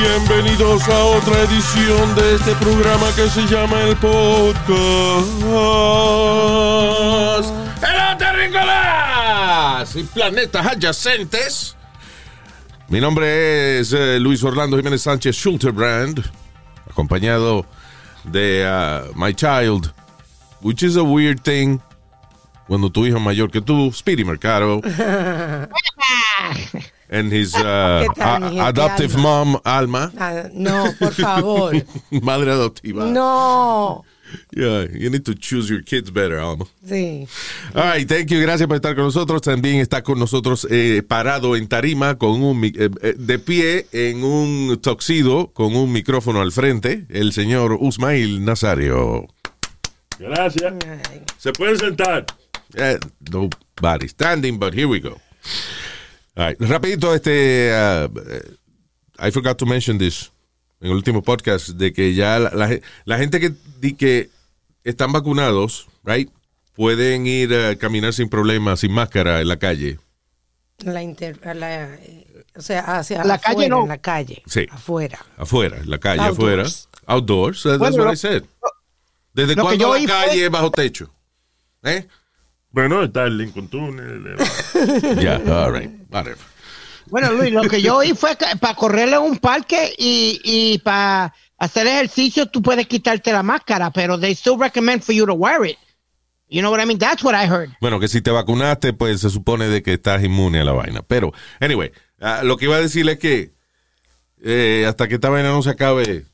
[0.00, 5.26] Bienvenidos a otra edición de este programa que se llama El Podcast.
[7.82, 11.76] ¡Hello, terrícolas y planetas adyacentes!
[12.88, 16.24] Mi nombre es eh, Luis Orlando Jiménez Sánchez Schulterbrand,
[16.88, 17.66] acompañado
[18.22, 19.92] de uh, My Child,
[20.62, 21.80] which is a weird thing
[22.68, 24.80] cuando tu hijo mayor que tú, Speedy Mercado.
[27.10, 29.44] and his uh, ¿Qué tal, mi a- adoptive Alma?
[29.44, 30.12] mom, Alma.
[30.18, 31.74] Ah, no, por favor.
[32.22, 33.04] Madre adoptiva.
[33.06, 34.04] No.
[34.54, 36.66] Yeah, you need to choose your kids better, Alma.
[36.86, 37.26] Sí.
[37.74, 38.38] All right, thank you.
[38.42, 39.40] Gracias por estar con nosotros.
[39.40, 44.22] También está con nosotros eh, parado en tarima, con un eh, eh, de pie en
[44.24, 49.28] un toxido, con un micrófono al frente, el señor Usmail Nazario.
[50.18, 50.74] Gracias.
[50.86, 52.26] Ay, Se pueden sentar.
[52.74, 52.98] Eh,
[53.32, 55.16] nobody standing, but here we go.
[56.38, 58.08] All right, rapidito, este, uh,
[59.18, 60.30] I forgot to mention this
[60.80, 64.30] en el último podcast, de que ya la, la ge- la gente que, di que
[64.84, 66.30] están vacunados, right,
[66.76, 69.98] pueden ir a caminar sin problemas, sin máscara en la calle.
[70.84, 73.82] la inter- la, eh, o sea, hacia La afuera, calle no.
[73.82, 74.42] en la calle.
[74.46, 74.66] Sí.
[74.70, 75.18] Afuera.
[75.36, 76.86] Afuera, en la calle, Outdoors.
[76.86, 77.04] afuera.
[77.06, 78.44] Outdoors, that's Bueno, what lo- I said.
[79.34, 81.12] ¿Desde lo cuándo la fue- calle es bajo techo?
[81.82, 82.06] ¿Eh?
[82.70, 84.36] Bueno, está el Lincoln Tunnel.
[85.20, 86.38] Ya, all right, whatever.
[87.06, 90.78] Bueno, Luis, lo que yo oí fue que para correrle en un parque y, y
[90.78, 95.32] para hacer ejercicio tú puedes quitarte la máscara, pero they still recommend for you to
[95.32, 95.78] wear it.
[96.50, 96.98] You know what I mean?
[96.98, 97.70] That's what I heard.
[97.80, 101.02] Bueno, que si te vacunaste, pues se supone de que estás inmune a la vaina.
[101.02, 103.52] Pero, anyway, ah, lo que iba a decirle es que
[104.42, 106.24] eh, hasta que esta vaina no se acabe,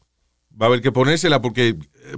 [0.60, 1.74] va a haber que ponérsela porque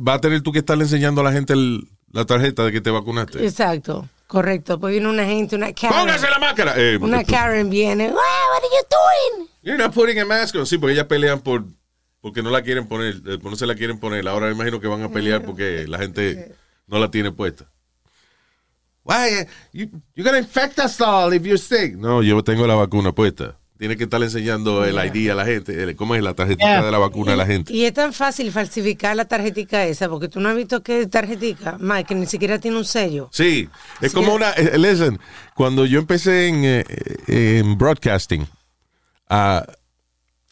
[0.06, 2.80] va a tener tú que estarle enseñando a la gente el- la tarjeta de que
[2.80, 3.44] te vacunaste.
[3.46, 4.08] Exacto.
[4.26, 4.78] Correcto.
[4.80, 5.98] Pues viene una gente, una Karen.
[5.98, 6.74] ¡Póngase la máscara!
[6.76, 8.06] Eh, Una Karen viene.
[8.08, 9.48] "Ah, what are you doing?
[9.62, 10.66] You're not putting a mask on.
[10.66, 11.64] Sí, porque ellas pelean por
[12.20, 14.26] porque no la quieren poner, eh, no se la quieren poner.
[14.26, 16.54] Ahora me imagino que van a pelear porque la gente
[16.88, 17.66] no la tiene puesta.
[19.04, 19.14] Why?
[19.30, 21.94] eh, You, you're gonna infect us all if you're sick.
[21.96, 23.56] No, yo tengo la vacuna puesta.
[23.78, 25.94] Tiene que estar enseñando el ID a la gente.
[25.96, 26.82] ¿Cómo es la tarjetita Yeah.
[26.84, 27.72] de la vacuna a la gente?
[27.72, 31.76] Y es tan fácil falsificar la tarjetica esa, porque tú no has visto que tarjetica,
[31.78, 33.28] Mike, que ni siquiera tiene un sello.
[33.32, 33.68] Sí,
[34.00, 34.52] es como una.
[34.52, 35.18] eh, listen,
[35.54, 36.84] cuando yo empecé en, eh,
[37.26, 38.46] en broadcasting,
[39.28, 39.64] ah,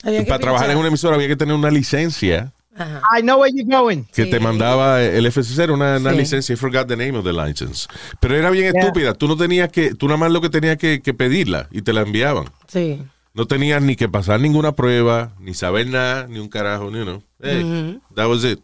[0.03, 3.01] que para trabajar en una emisora había que tener una licencia Ajá.
[3.17, 4.03] I know where you're going.
[4.13, 4.31] que Sí.
[4.31, 6.17] te mandaba el FCC, era una, una Sí.
[6.17, 7.87] licencia, I forgot the name of the license.
[8.19, 8.81] Pero era bien Yeah.
[8.83, 11.83] estúpida, tú no tenías que, tú nada más lo que tenías que, que pedirla y
[11.83, 12.47] te la enviaban.
[12.67, 13.01] Sí.
[13.35, 17.23] No tenías ni que pasar ninguna prueba, ni saber nada, ni un carajo, ni uno.
[17.43, 18.61] Hey, that was it.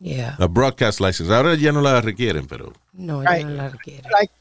[0.00, 0.36] Yeah.
[0.38, 1.32] A broadcast license.
[1.32, 2.72] Ahora ya no la requieren, pero.
[2.92, 3.44] No, ya Right.
[3.46, 4.04] no la requiere.
[4.12, 4.32] Like,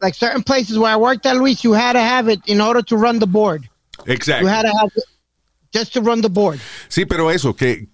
[0.00, 2.82] like certain places where I worked at, Luis, you had to have it in order
[2.82, 3.68] to run the board.
[4.06, 4.42] Exacto.
[4.42, 5.04] You had to have it
[5.72, 6.58] just to run the board.
[6.88, 7.86] Sí, pero eso, que,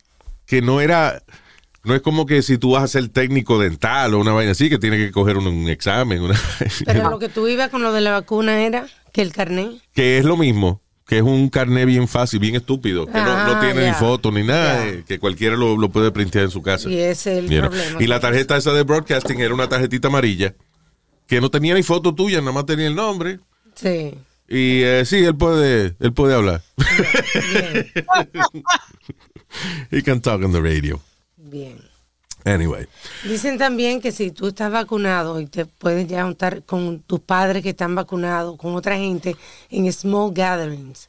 [0.46, 1.22] que no era.
[1.84, 4.68] No es como que si tú vas a ser técnico dental o una vaina así,
[4.70, 6.22] que tienes que coger un, un examen.
[6.22, 6.40] Una,
[6.86, 9.72] Pero lo que tú ibas con lo de la vacuna era que el carnet.
[9.92, 10.80] que es lo mismo,
[11.10, 14.30] que es un carnet bien fácil, bien estúpido, que no, no Ah, tiene ni foto
[14.30, 16.88] ni nada, eh, que cualquiera lo, lo puede printear en su casa.
[16.88, 17.70] Y ese es el You know.
[17.70, 18.00] problema.
[18.00, 20.54] Y la tarjeta esa de broadcasting era una tarjetita amarilla
[21.26, 23.40] que no tenía ni foto tuya, nada más tenía el nombre.
[23.74, 24.14] Sí.
[24.48, 26.62] Y eh, sí, él puede, él puede hablar.
[27.52, 27.86] Bien.
[29.90, 31.00] He can talk on the radio.
[31.36, 31.76] Bien.
[32.44, 32.86] Anyway.
[33.24, 37.62] Dicen también que si tú estás vacunado y te puedes ya juntar con tus padres
[37.62, 39.36] que están vacunados, con otra gente,
[39.70, 41.08] en small gatherings.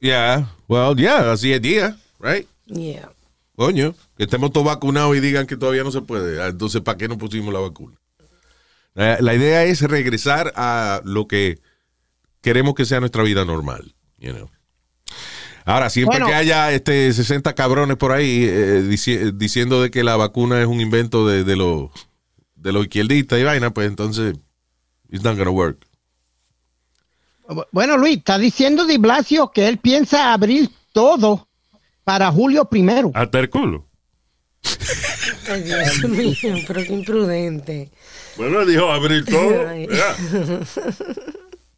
[0.00, 2.48] Yeah, well, yeah, that's the idea, right?
[2.66, 3.10] Yeah.
[3.54, 6.42] Coño, que estemos todos vacunados y digan que todavía no se puede.
[6.42, 7.96] Ah, Entonces, ¿para qué no pusimos la vacuna?
[8.94, 11.58] Eh, la idea es regresar a lo que
[12.40, 13.94] queremos que sea nuestra vida normal.
[14.18, 14.48] you know.
[15.64, 16.26] Ahora, siempre Bueno.
[16.26, 20.66] que haya este 60 cabrones por ahí eh, dici- diciendo de que la vacuna es
[20.66, 21.90] un invento de, de los
[22.56, 24.34] de los izquierdistas y vaina, pues entonces
[25.10, 25.86] it's not gonna work.
[27.72, 31.48] Bueno, Luis, está diciendo Di Blasio que él piensa abrir todo
[32.04, 33.10] para julio primero.
[33.14, 33.86] Hasta el culo.
[35.50, 36.34] Ay, Dios mío,
[36.66, 37.90] pero qué imprudente.
[38.36, 39.70] Bueno, dijo abrir todo.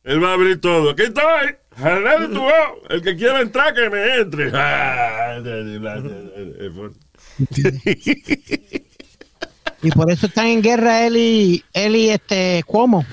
[0.04, 0.90] Él va a abrir todo.
[0.90, 1.56] Aquí estoy.
[1.79, 2.50] Voz.
[2.91, 4.50] El que quiera entrar, que me entre.
[9.82, 13.05] Y por eso están en guerra él y, él y este Cuomo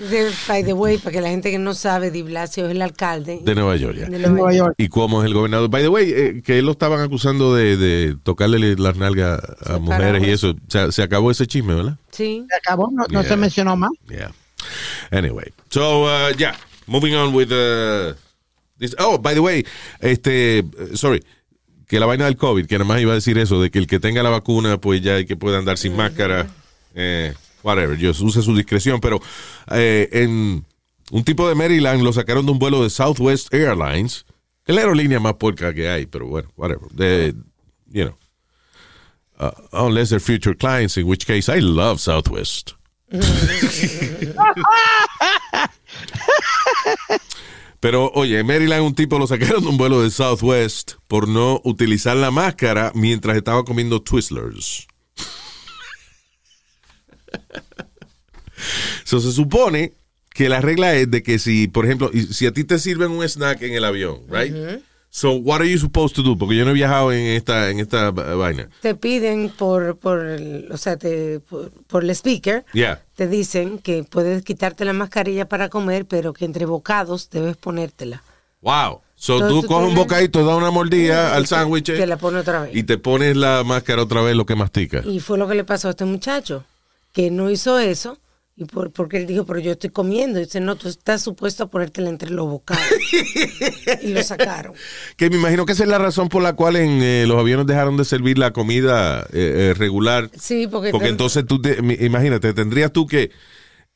[0.47, 3.39] by the way, para que la gente que no sabe, Di Blasio es el alcalde
[3.43, 4.05] De Nueva York, ya.
[4.07, 4.75] de en Nueva York.
[4.77, 5.69] Y Cuomo es el gobernador.
[5.69, 9.79] By the way, eh, que él lo estaban acusando de, de tocarle las nalgas a
[9.79, 10.55] mujeres y eso.
[10.69, 11.97] Se, se acabó ese chisme, ¿verdad?
[12.11, 12.45] Sí.
[12.49, 13.29] Se acabó, no, no Yeah.
[13.29, 13.91] se mencionó más.
[14.07, 14.31] Yeah.
[15.11, 16.55] Anyway, so uh, yeah,
[16.87, 18.13] moving on with uh,
[18.99, 19.65] Oh, by the way,
[19.99, 20.63] este,
[20.93, 21.23] sorry,
[21.87, 23.87] que la vaina del COVID, que nada más iba a decir eso, de que el
[23.87, 26.47] que tenga la vacuna, pues ya que pueda andar sin máscara,
[26.95, 27.33] eh,
[27.63, 29.21] whatever, yo use su discreción, pero
[29.71, 30.65] eh, en
[31.11, 34.25] un tipo de Maryland lo sacaron de un vuelo de Southwest Airlines,
[34.65, 37.35] que es la aerolínea más puerca que hay, pero bueno, whatever, de,
[37.91, 38.17] you know.
[39.37, 42.75] Uh, unless they're future clients, in which case I love Southwest.
[47.81, 51.59] Pero, oye, en Maryland un tipo lo sacaron de un vuelo de Southwest por no
[51.65, 54.87] utilizar la máscara mientras estaba comiendo Twizzlers.
[59.03, 59.93] So, se supone
[60.29, 63.27] que la regla es de que si, por ejemplo, si a ti te sirven un
[63.27, 64.55] snack en el avión, right?
[65.13, 66.37] So, what are you supposed to do?
[66.37, 68.69] Porque yo no he viajado en esta, en esta va- vaina.
[68.81, 70.25] Te piden por, por
[70.71, 73.01] o sea, te, por, por el speaker, Yeah.
[73.17, 78.23] te dicen que puedes quitarte la mascarilla para comer, pero que entre bocados debes ponértela.
[78.61, 79.01] Wow.
[79.15, 82.39] So, Entonces, tú tú coges un bocadito, das una mordida al sándwich Te la pone
[82.39, 82.71] otra vez.
[82.75, 85.01] y te pones la máscara otra vez lo que mastica.
[85.05, 86.63] Y fue lo que le pasó a este muchacho,
[87.11, 88.17] que no hizo eso,
[88.61, 90.39] y por, porque él dijo, pero yo estoy comiendo.
[90.39, 92.83] Y dice, no, tú estás supuesto a ponértela entre los bocados.
[94.03, 94.73] y lo sacaron.
[95.17, 97.65] Que me imagino que esa es la razón por la cual en eh, los aviones
[97.65, 100.29] dejaron de servir la comida eh, eh, regular.
[100.39, 100.91] Sí, porque...
[100.91, 103.31] Porque entonces tú, te- imagínate, tendrías tú que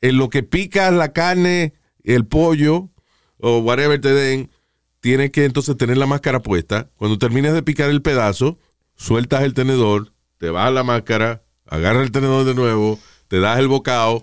[0.00, 2.90] en lo que picas la carne, el pollo
[3.38, 4.50] o whatever te den,
[4.98, 6.90] tienes que entonces tener la máscara puesta.
[6.96, 8.58] Cuando termines de picar el pedazo,
[8.96, 12.98] sueltas el tenedor, te bajas la máscara, agarras el tenedor de nuevo,
[13.28, 14.22] te das el bocado,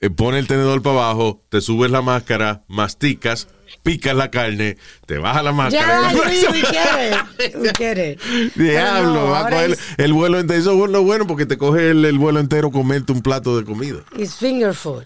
[0.00, 3.48] eh, pones el tenedor para abajo, te subes la máscara, masticas,
[3.82, 4.76] picas la carne,
[5.06, 6.10] te bajas la máscara.
[6.14, 7.56] We get it.
[7.56, 8.20] We get it.
[8.54, 10.58] Diablo, va a coger es- el vuelo entero.
[10.58, 13.64] Eso es lo bueno porque te coge el, el vuelo entero comerte un plato de
[13.64, 13.98] comida.
[14.16, 15.04] It's finger food.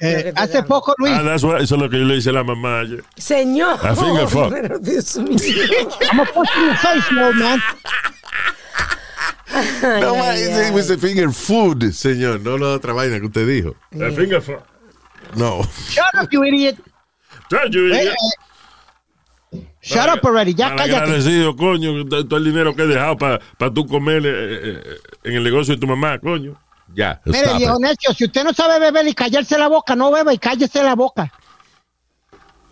[0.00, 0.66] Eh, hace dan.
[0.66, 3.04] poco, Luis, Ah, what- eso es lo que yo le hice a la mamá ayer.
[3.16, 3.78] Señor.
[3.84, 4.50] A finger fuck.
[4.50, 5.36] Pero Dios mío.
[6.12, 7.60] I'm a your face, man.
[9.82, 12.40] No, man, ay, it was a finger food, señor.
[12.40, 13.74] No la otra vaina que usted dijo.
[13.92, 14.62] La finger fuck.
[15.36, 15.62] No.
[15.88, 16.76] Shut up, you idiot.
[17.50, 20.96] Ya, yo- Eh, ya- eh, Shut up already, ya cállate.
[20.96, 23.38] agradecido, coño, todo el dinero que he dejado para
[23.74, 26.58] tú comer eh, eh, eh, en el negocio de tu mamá, coño.
[26.94, 27.20] Ya.
[27.26, 30.38] Mire, viejo necio, si usted no sabe beber y callarse la boca, no beba y
[30.38, 31.30] cállese la boca.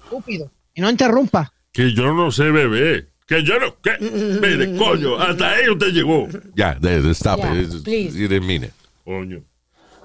[0.05, 0.51] Estúpido.
[0.75, 1.53] Y no interrumpa.
[1.73, 3.12] Que yo no sé beber.
[3.33, 3.75] Que yo no.
[3.81, 6.29] Que, mire, coño, hasta ahí usted llegó.
[6.55, 7.83] Ya, de- stop it.
[7.83, 8.19] Please.
[8.19, 8.73] You didn't mean it.
[9.05, 9.43] Coño.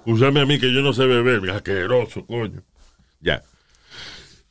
[0.06, 2.62] Úsame a mí que yo no sé beber, asqueroso, coño.
[3.20, 3.42] Ya.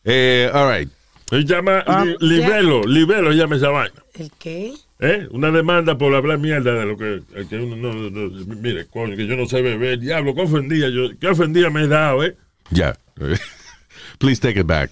[0.05, 0.91] Eh, all right.
[1.31, 3.95] Se llama li- libelo, libelo llama esa vaina.
[4.15, 4.75] ¿El qué?
[5.01, 5.27] ¿Eh?
[5.31, 8.87] Una demanda por hablar mierda de lo que, el que uno no, no- no- Mire,
[8.87, 9.99] coño, que yo no sé beber.
[9.99, 11.09] Diablo, qué ofendida yo.
[11.19, 12.37] Qué ofendida me he dado, ¿eh?
[12.71, 12.95] Ya.
[14.19, 14.91] Please take it back.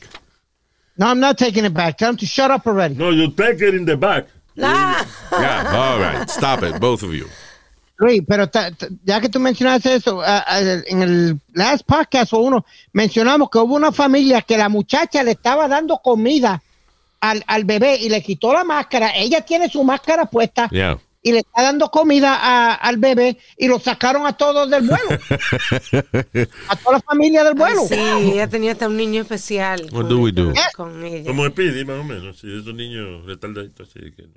[0.97, 1.97] No, I'm not taking it back.
[1.99, 2.95] Tell him to shut up already.
[2.95, 4.27] No, you take it in the back.
[4.63, 6.31] Ah, Yeah, all right.
[6.31, 7.27] Stop it, both of you.
[7.99, 10.23] Luis, pero ta- ta- ya que tú mencionaste eso,
[10.87, 15.33] en el last podcast o uno, mencionamos que hubo una familia que la muchacha le
[15.33, 16.61] estaba dando comida
[17.21, 19.17] al, al bebé y le quitó la máscara.
[19.17, 20.99] Ella tiene su máscara puesta Yeah.
[21.25, 25.09] Y le está dando comida a- al bebé y lo sacaron a todos del vuelo.
[26.69, 27.81] a toda la familia del vuelo.
[27.89, 29.89] sí, ella tenía hasta un niño especial.
[29.91, 30.53] What do we do?
[30.77, 31.25] con- ella.
[31.27, 32.39] Como Speedy, más o menos.
[32.39, 34.35] Sí, esos niños retardaditos así que no.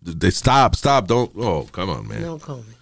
[0.00, 1.06] De- Stop, stop.
[1.06, 1.30] Don't.
[1.36, 2.20] Oh, come on, man.
[2.20, 2.76] No comment.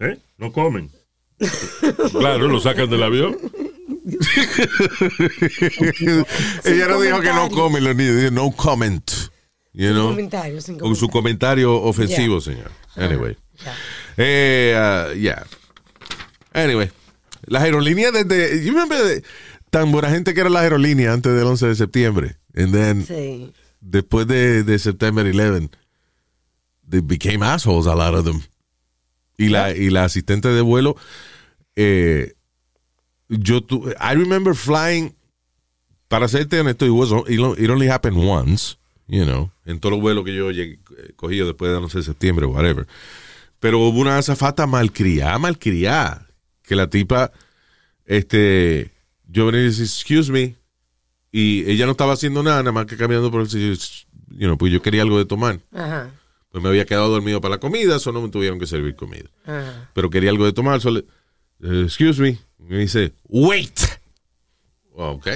[0.00, 0.18] ¿Eh?
[0.36, 0.90] No comen.
[2.10, 3.38] claro, lo sacan del avión.
[6.64, 9.08] Ella no dijo que no comen los niños, dijo no comment.
[9.78, 10.08] You know?
[10.08, 11.74] Comentario, sin Con su comentario.
[11.82, 12.70] ofensivo, señor.
[12.96, 13.36] Anyway.
[13.62, 13.74] Ya.
[14.16, 15.44] Eh, uh, yeah.
[16.54, 16.90] Anyway.
[17.46, 18.64] Las aerolíneas desde.
[18.64, 19.22] You remember the-
[19.70, 22.36] tan buena gente que era la aerolínea antes del 11 de septiembre.
[22.56, 23.52] And then, Sí.
[23.82, 25.68] después de, de September 11,
[26.88, 28.40] they became assholes, a lot of them.
[29.36, 30.96] Y la, y la asistente de vuelo,
[31.76, 32.32] eh,
[33.28, 35.14] yo tu, I remember flying,
[36.08, 38.78] para serte honesto, it, was, it only happened once,
[39.08, 42.04] you know, en todos los vuelos que yo llegué, eh, cogido después del 11 de
[42.04, 42.86] septiembre, whatever.
[43.60, 46.26] Pero hubo una azafata malcriada, malcriada,
[46.62, 47.32] que la tipa,
[48.04, 48.90] este,
[49.28, 50.56] yo venía y decía, excuse me,
[51.32, 53.72] y ella no estaba haciendo nada, nada más que caminando por el sitio,
[54.30, 55.60] you know, pues yo quería algo de tomar.
[55.72, 56.10] Ajá.
[56.50, 59.30] Pues me había quedado dormido para la comida, eso no me tuvieron que servir comida.
[59.44, 59.90] Ajá.
[59.92, 61.00] Pero quería algo de tomar, so le,
[61.62, 62.38] eh, excuse me.
[62.58, 63.78] Me dice, wait.
[64.92, 65.28] Ok,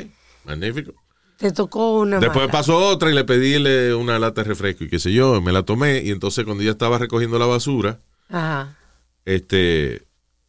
[0.45, 0.95] magnífico.
[1.41, 2.53] Te tocó una Después mala.
[2.53, 5.53] pasó otra y le pedí le- una lata de refresco y qué sé yo, me
[5.53, 8.77] la tomé y entonces cuando ella estaba recogiendo la basura, Ajá.
[9.25, 10.03] este,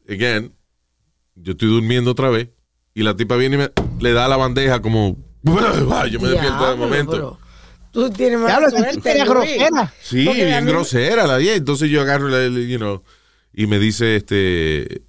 [0.09, 0.53] again,
[1.35, 2.49] yo estoy durmiendo otra vez
[2.93, 3.71] y la tipa viene y me,
[4.01, 7.11] le da la bandeja como, yo me despierto de Diablo, momento.
[7.13, 7.39] pero
[7.91, 9.11] Tú tienes Ya mala lo suerte.
[9.11, 9.93] era grosera.
[10.01, 11.55] Sí, bien mí- grosera la vieja.
[11.57, 13.03] Entonces yo agarro, la- la- you know,
[13.53, 15.03] y me dice, este,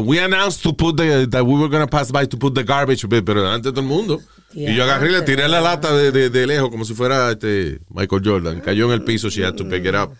[0.00, 2.64] we announced to put the, that we were going to pass by to put the
[2.64, 4.20] garbage, bin", pero delante de todo el mundo.
[4.52, 7.30] y yo agarré y le tiré la lata de, de, de lejos como si fuera
[7.32, 8.60] este Michael Jordan.
[8.60, 10.10] Cayó en el piso, she had to pick it up.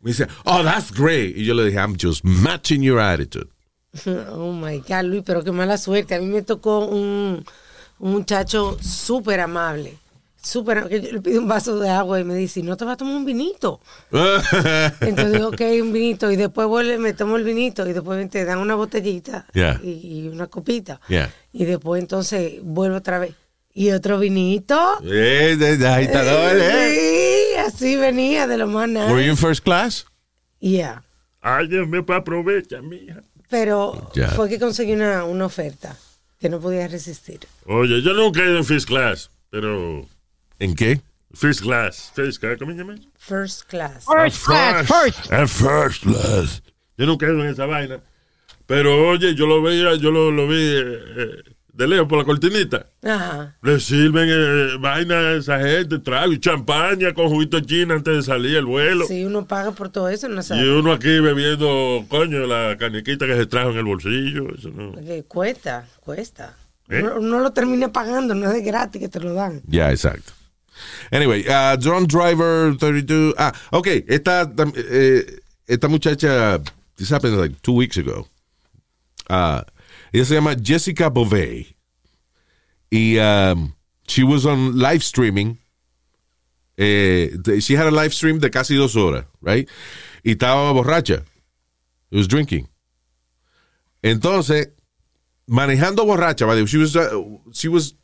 [0.00, 1.36] Me dice, oh, that's great.
[1.36, 3.48] Y yo le dije, I'm just matching your attitude.
[4.06, 6.14] Oh my God, Luis, pero qué mala suerte.
[6.14, 7.44] A mí me tocó un,
[7.98, 9.96] un muchacho súper amable.
[10.40, 12.94] Súper, que yo le pido un vaso de agua y me dice, ¿no te vas
[12.94, 13.80] a tomar un vinito?
[14.12, 16.30] Entonces digo, ok, un vinito.
[16.30, 17.86] Y después vuelve, me tomo el vinito.
[17.88, 19.80] Y después te dan una botellita Yeah.
[19.82, 21.00] y, y una copita.
[21.08, 21.30] Yeah.
[21.52, 23.34] Y después entonces vuelvo otra vez.
[23.74, 24.98] ¿Y otro vinito?
[25.04, 26.94] Eh, agitador, eh.
[26.94, 30.06] Sí, así venía de lo más Were you in first class?
[30.60, 31.04] Yeah.
[31.40, 33.22] Ay, Dios mío, pues aprovecha, mija.
[33.48, 34.28] Pero Ya.
[34.30, 35.96] fue que conseguí una, una oferta
[36.40, 37.40] que no podía resistir.
[37.66, 40.06] Oye, yo nunca he ido en first class, pero...
[40.58, 41.00] ¿En qué?
[41.34, 42.10] First class.
[42.14, 42.94] First class, ¿cómo se llama?
[43.18, 44.04] First class.
[44.06, 45.32] First class, first.
[45.32, 46.62] At first class.
[46.96, 48.00] Yo nunca he ido en esa vaina.
[48.66, 50.82] Pero oye, yo lo veía, yo lo, lo vi eh,
[51.16, 52.86] eh, de lejos por la cortinita.
[53.02, 53.56] Ajá.
[53.62, 58.22] Le sirven eh, vaina a esa gente, trago y champaña con juguito china antes de
[58.22, 59.06] salir el vuelo.
[59.06, 60.78] Si uno paga por todo eso, no Y sabe.
[60.78, 64.54] uno aquí bebiendo, coño, la caniquita que se trajo en el bolsillo.
[64.54, 64.92] Eso no.
[65.28, 66.56] Cuesta, cuesta.
[66.90, 67.00] ¿Eh?
[67.02, 69.62] Uno, uno lo termina pagando, no es de gratis que te lo dan.
[69.66, 70.32] Ya, exacto.
[71.12, 73.34] Anyway, uh, Drone Driver 32.
[73.38, 74.04] Ah, ok.
[74.08, 75.22] Esta, eh,
[75.68, 76.62] esta muchacha,
[76.96, 78.26] this happened like two weeks ago.
[79.28, 79.62] Uh,
[80.12, 81.74] ella se llama Jessica Bovey.
[82.90, 83.74] Y um,
[84.06, 85.58] she was on live streaming.
[86.78, 87.28] Eh,
[87.60, 89.68] she had a live stream de casi dos horas, right?
[90.24, 91.24] Y estaba borracha.
[92.10, 92.68] She was drinking.
[94.02, 94.68] Entonces,
[95.48, 97.20] manejando borracha, she was, uh,
[97.52, 97.94] she was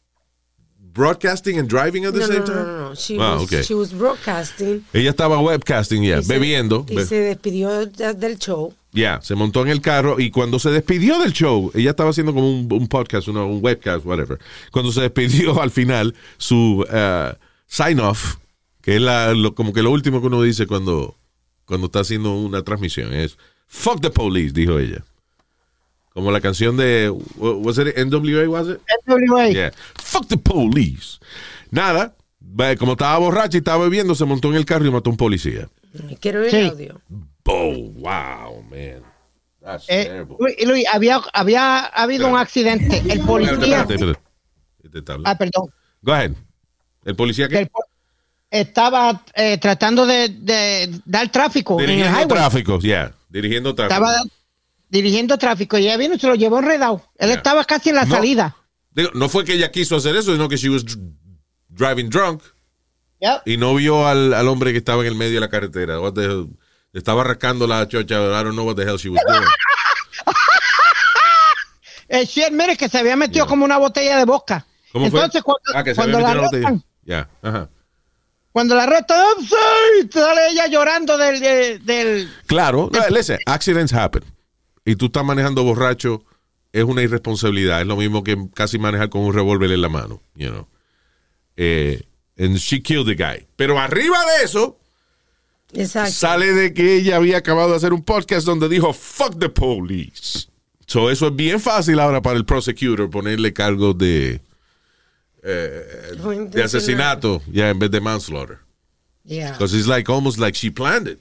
[0.94, 2.64] broadcasting and driving at the No, same no, no, time?
[2.66, 2.94] no, no.
[2.94, 3.62] She, Ah, was, okay.
[3.62, 4.84] she was broadcasting.
[4.92, 6.86] Ella estaba webcasting, ya, y se- bebiendo.
[6.88, 8.72] Y be- se despidió del show.
[8.92, 12.32] Ya, se montó en el carro y cuando se despidió del show, ella estaba haciendo
[12.32, 14.38] como un, un podcast, una- un webcast, whatever.
[14.70, 17.34] Cuando se despidió al final, su uh,
[17.66, 18.36] sign off,
[18.80, 21.16] que es la- lo- como que lo último que uno dice cuando,
[21.64, 23.36] cuando está haciendo una transmisión, es
[23.66, 25.02] Fuck the police, dijo ella.
[26.14, 28.80] Como la canción de, was it NWA, was it?
[29.06, 29.50] NWA.
[29.50, 29.72] Yeah.
[30.00, 31.18] Fuck the police.
[31.70, 32.14] Nada,
[32.78, 35.16] como estaba borracha y estaba bebiendo, se montó en el carro y mató a un
[35.16, 35.68] policía.
[36.20, 36.56] Quiero oír Sí.
[36.58, 37.00] el audio.
[37.46, 39.02] Oh, wow, man.
[39.60, 40.36] That's Eh, terrible.
[40.38, 43.02] Luis, Luis, había, había habido un accidente.
[43.12, 43.84] El policía.
[43.88, 45.02] Este.
[45.24, 45.68] Ah, perdón.
[46.02, 46.32] Go ahead.
[47.04, 47.84] El policía Que que el po-
[48.50, 52.28] estaba eh, tratando de, de dar tráfico en el dirigiendo highway.
[52.28, 53.94] tráfico, yeah, dirigiendo tráfico.
[54.04, 54.22] Estaba
[54.94, 57.02] dirigiendo tráfico y ella vino y se lo llevó enredado.
[57.18, 57.34] Él Ya.
[57.36, 58.14] estaba casi en la No.
[58.14, 58.56] salida.
[58.92, 60.98] Digo, no fue que ella quiso hacer eso, sino que she was dr-
[61.68, 62.42] driving drunk
[63.20, 63.42] Yep.
[63.46, 66.00] y no vio al, al hombre que estaba en el medio de la carretera.
[66.00, 66.48] What the hell?
[66.92, 68.14] Estaba rascando la chocha.
[68.14, 69.42] I don't know what the hell she was doing.
[72.08, 74.66] Eh, sí, mire que se había metido como una botella de boca.
[74.92, 75.20] ¿Cómo fue?
[75.20, 77.28] Entonces, cuando, ah, que se cuando había la metido la arrestan, botella.
[77.42, 77.70] Ya, ajá.
[78.52, 83.92] cuando la arrestan, "I'm sorry", sale ella llorando del, de- del Claro, no, listen, accidents
[83.94, 84.22] happen.
[84.84, 86.24] Y tú estás manejando borracho,
[86.72, 87.80] es una irresponsabilidad.
[87.80, 90.66] Es lo mismo que casi manejar con un revólver en la mano, you know.
[91.56, 92.02] Eh,
[92.38, 93.46] and she killed the guy.
[93.56, 94.78] Pero arriba de eso,
[95.72, 96.12] Exacto.
[96.12, 100.48] sale de que ella había acabado de hacer un podcast donde dijo, fuck the police.
[100.86, 104.40] So eso es bien fácil ahora para el prosecutor ponerle cargo de,
[105.42, 106.62] intencional.
[106.62, 108.58] asesinato ya en vez de manslaughter.
[109.24, 109.52] Yeah.
[109.52, 111.20] Because it's like almost like she planned it.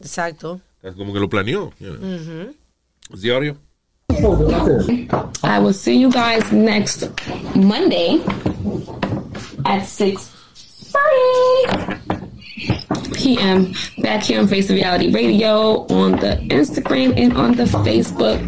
[0.00, 0.60] Exacto.
[0.82, 1.72] Es como que lo planeó.
[1.80, 2.54] you know.
[3.12, 3.56] ¿Es de audio?
[5.42, 7.08] I will see you guys next
[7.54, 8.20] Monday
[9.64, 10.32] at 6
[13.14, 13.74] p.m.
[13.98, 18.40] back here on Face of Reality Radio on the Instagram and on the Facebook.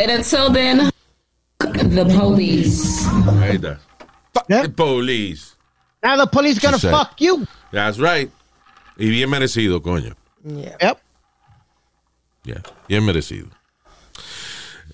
[0.00, 0.90] And until then,
[1.58, 3.06] the police.
[3.42, 3.78] Ahí está.
[4.34, 4.62] Fuck Yeah.
[4.62, 5.56] the police.
[6.02, 6.92] Now the police gonna She said.
[6.92, 7.46] fuck you.
[7.70, 8.30] That's right.
[8.98, 10.14] Y bien merecido, coño.
[10.44, 10.76] Yeah.
[10.80, 10.98] Yep.
[12.44, 13.46] Yeah, bien merecido.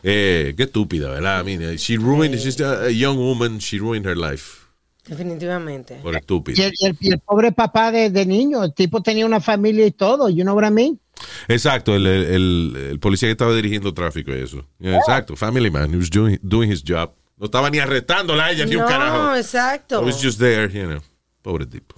[0.02, 1.40] Eh, qué estúpida, ¿verdad?
[1.40, 4.58] I mean, she ruined, she's a, a young woman, she ruined her life
[5.06, 5.96] Definitivamente.
[6.02, 6.64] por Y estúpida.
[6.66, 9.86] el, y el- y el pobre papá de, de niño, el tipo tenía una familia
[9.86, 11.00] y todo, you know what I mean?
[11.48, 14.64] Exacto, el, el- el- el policía que estaba dirigiendo tráfico y eso.
[14.78, 17.10] Yeah, Exacto, family man, he was doing, doing his job.
[17.38, 19.34] No estaba ni arrestándola a ella ni un No, carajo.
[19.36, 20.00] exacto.
[20.00, 21.00] I was just there, you know.
[21.42, 21.94] Pobre tipo.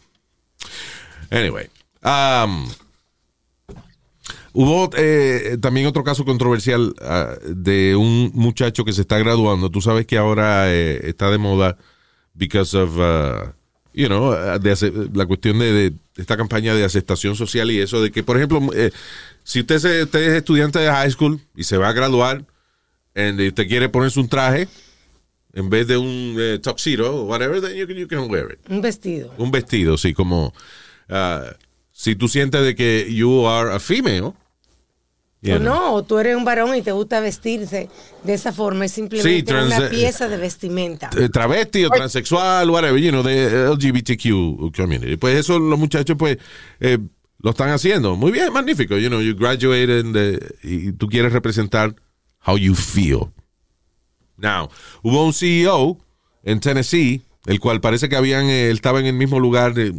[1.31, 1.69] Anyway.
[2.03, 2.71] um,
[4.53, 9.71] hubo eh, también otro caso controversial ah, de un muchacho que se está graduando.
[9.71, 11.77] Tú sabes que ahora eh, está de moda
[12.35, 13.51] because of, uh,
[13.93, 18.01] you know, uh, de la cuestión de, de esta campaña de aceptación social y eso
[18.03, 18.91] de que, por ejemplo, eh,
[19.45, 22.45] si usted, se- usted es estudiante de high school y se va a graduar
[23.15, 24.69] and usted quiere ponerse un traje
[25.53, 28.61] en vez de un eh, tuxedo o whatever, then you can, you can wear it.
[28.71, 29.33] Un vestido.
[29.37, 30.55] Un vestido, sí, como
[31.09, 31.43] ah,
[32.01, 34.33] si tú sientes de que you are a female.
[35.43, 35.61] you know.
[35.61, 37.91] no, o tú eres un varón y te gusta vestirse
[38.25, 38.87] de esa forma.
[38.87, 41.11] Es simplemente Sí, una pieza de vestimenta.
[41.15, 45.19] eh, travesti o transexual, whatever, you know, de LGBTQ community.
[45.19, 46.39] Pues eso los muchachos, pues,
[46.81, 46.97] eh,
[47.43, 48.17] lo están haciendo.
[48.17, 48.97] Muy bien, magnífico.
[48.97, 51.95] You know, you graduated eh, y tú quieres representar
[52.47, 53.31] how you feel.
[54.39, 54.71] Now,
[55.03, 55.99] hubo un CEO
[56.45, 59.93] en Tennessee, el cual parece que habían, eh, él estaba en el mismo lugar, de,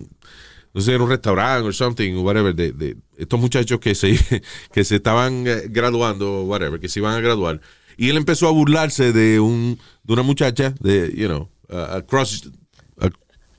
[0.73, 4.17] no sé, en un restaurante o something, whatever, de, de estos muchachos que se,
[4.73, 7.59] que se estaban eh, graduando, whatever, que se iban a graduar.
[7.97, 12.49] Y él empezó a burlarse de un de una muchacha, de, you know, uh, across,
[12.99, 13.09] a-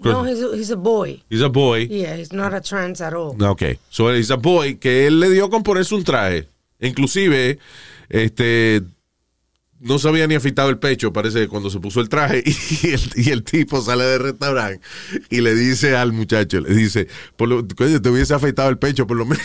[0.00, 1.22] No, he's a, he's a boy.
[1.30, 1.86] he's a boy.
[1.86, 3.40] Yeah, he's not a trans at all.
[3.42, 6.48] Ok, so he's a boy que él le dio con ponerse un traje.
[6.80, 7.58] Inclusive,
[8.08, 8.82] este,
[9.82, 12.42] no se había ni afeitado el pecho, parece, cuando se puso el traje.
[12.82, 14.80] Y el, y el tipo sale del restaurante
[15.30, 19.06] y le dice al muchacho, le dice, por lo, coño, te hubiese afeitado el pecho
[19.06, 19.44] por lo menos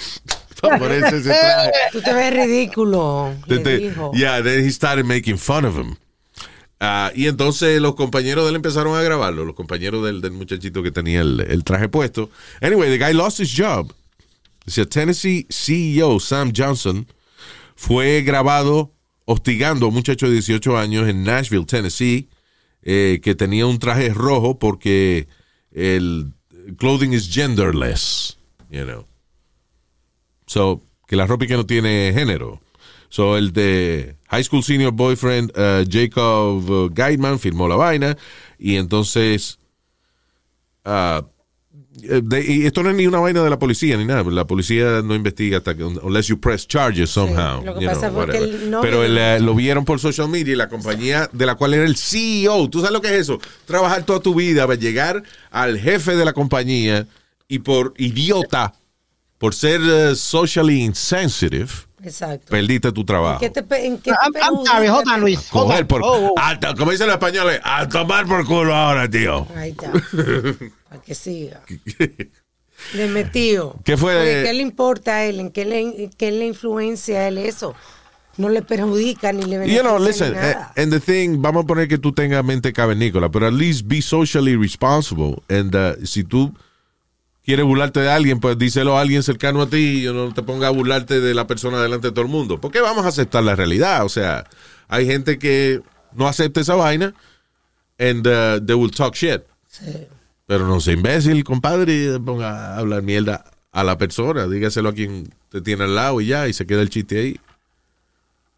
[0.60, 1.70] para ponerse ese traje.
[1.92, 4.12] Tú te ves ridículo, le Te- te- dijo.
[4.14, 5.96] yeah, then he started making fun of him.
[6.80, 10.82] Ah, y entonces los compañeros de él empezaron a grabarlo, los compañeros del, del muchachito
[10.82, 12.28] que tenía el, el traje puesto.
[12.60, 13.92] Anyway, the guy lost his job.
[14.66, 17.06] Dice, Tennessee CEO Sam Johnson
[17.76, 18.92] fue grabado
[19.24, 22.28] hostigando a un muchacho de 18 años en Nashville, Tennessee,
[22.82, 25.28] eh, que tenía un traje rojo porque
[25.72, 26.32] el
[26.78, 28.38] clothing is genderless,
[28.70, 29.06] you know.
[30.46, 32.60] So, que la ropa que no tiene género.
[33.08, 38.16] So, el de High School Senior Boyfriend, uh, Jacob uh, Guideman, firmó la vaina.
[38.58, 39.58] Y entonces.
[40.84, 41.22] eh,
[41.94, 44.22] de- y esto no es ni una vaina de la policía ni nada.
[44.30, 45.84] La policía no investiga hasta que.
[45.84, 47.62] Unless you press charges somehow.
[47.64, 50.56] lo que pasa know, el novio Pero el, eh, lo vieron por social media y
[50.56, 52.68] la compañía de la cual era el CEO.
[52.70, 53.38] ¿Tú sabes lo que es eso?
[53.66, 57.06] Trabajar toda tu vida para llegar al jefe de la compañía
[57.48, 58.72] y por idiota,
[59.38, 61.68] por ser eh, socially insensitive,
[62.04, 62.46] Exacto.
[62.50, 63.38] perdiste tu trabajo.
[63.40, 65.40] ¿Qué te, pe- ¿En qué te I'm sorry, hold on, Luis.
[65.50, 66.34] Coger por, Oh, oh.
[66.38, 69.46] a to- como dicen los españoles, a tomar por culo ahora, tío.
[69.56, 69.92] Ahí está.
[70.88, 71.62] Para que siga.
[72.94, 73.76] Le metió.
[73.84, 74.14] ¿Qué fue?
[74.14, 75.40] Porque ¿Qué le importa a él?
[75.40, 77.74] ¿En qué le, en qué le influencia a él eso?
[78.38, 80.72] No le perjudica ni le You beneficia know, ni listen, nada.
[80.74, 83.82] eh, and the thing, vamos a poner que tú tengas mente cavernícola, pero at least
[83.86, 85.42] be socially responsible.
[85.50, 86.52] And uh, si tú
[87.44, 90.68] quieres burlarte de alguien, pues díselo a alguien cercano a ti y no te pongas
[90.68, 92.60] a burlarte de la persona delante de todo el mundo.
[92.60, 94.04] ¿Por qué vamos a aceptar la realidad?
[94.04, 94.44] O sea,
[94.88, 95.80] hay gente que
[96.14, 97.14] no acepta esa vaina
[97.98, 99.42] and uh, they will talk shit.
[99.68, 100.06] Sí.
[100.46, 104.46] Pero no sea imbécil, compadre, y ponga a hablar mierda a la persona.
[104.46, 107.40] Dígaselo a quien te tiene al lado y ya, y se queda el chiste ahí.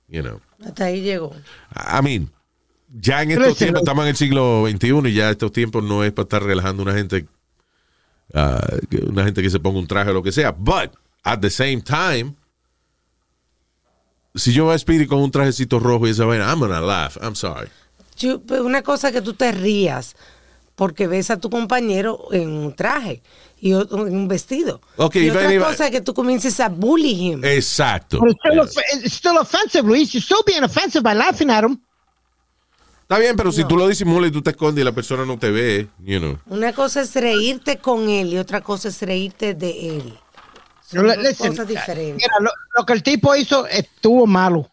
[0.09, 0.41] You know.
[0.65, 1.35] Hasta ahí llegó.
[1.75, 2.31] I mean,
[2.89, 6.05] ya en estos Listen, tiempos, estamos en el siglo XXI y ya estos tiempos no
[6.05, 7.27] es para estar relajando una gente,
[8.91, 10.53] que- una gente que se ponga un traje o lo que sea.
[10.53, 10.91] But,
[11.23, 12.35] at the same time,
[14.35, 17.17] si yo voy a Speedy con un trajecito rojo y esa vaina, I'm gonna laugh.
[17.23, 17.69] I'm sorry.
[18.19, 20.15] Yo- una cosa que tú te rías
[20.77, 23.23] porque ves a tu compañero en un traje
[23.61, 24.81] y otro en un vestido.
[24.97, 27.45] Ok, y otra anybody- cosa que tú comiences a bully him.
[27.45, 28.19] Exacto.
[28.27, 30.13] It's still, off- it's still offensive, Luis.
[30.13, 31.81] You're still being offensive by laughing at him.
[33.05, 35.39] Está bien, pero si tú lo disimulas y tú te escondes y la persona no
[35.39, 36.39] te ve, you know.
[36.47, 40.19] Una cosa es reírte con él y otra cosa es reírte de él.
[40.91, 42.17] Son Le- dos listen, cosas diferentes.
[42.17, 44.71] Mira, lo, lo que el tipo hizo estuvo malo.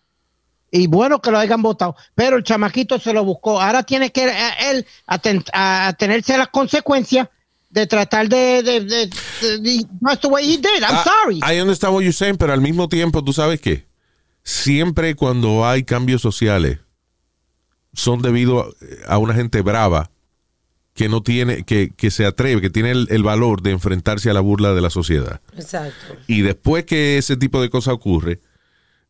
[0.72, 1.98] Y bueno que lo hayan votado.
[2.16, 3.60] Pero el chamaquito se lo buscó.
[3.60, 4.34] Ahora tiene que eh,
[4.72, 7.28] él aten- a, a tenerse a las consecuencias
[7.70, 9.10] de tratar de, de, de,
[9.42, 10.82] de- de- That's the way he did.
[10.84, 11.40] I'm Ah, sorry.
[11.44, 13.86] I understand what you're saying, pero al mismo tiempo, tú sabes que
[14.44, 16.80] siempre cuando hay cambios sociales
[17.94, 18.74] son debido
[19.08, 20.12] a, a una gente brava
[20.94, 24.34] que no tiene, que, que se atreve, que tiene el, el valor de enfrentarse a
[24.34, 25.42] la burla de la sociedad.
[25.56, 26.16] Exacto.
[26.28, 28.42] Y después que ese tipo de cosas ocurre,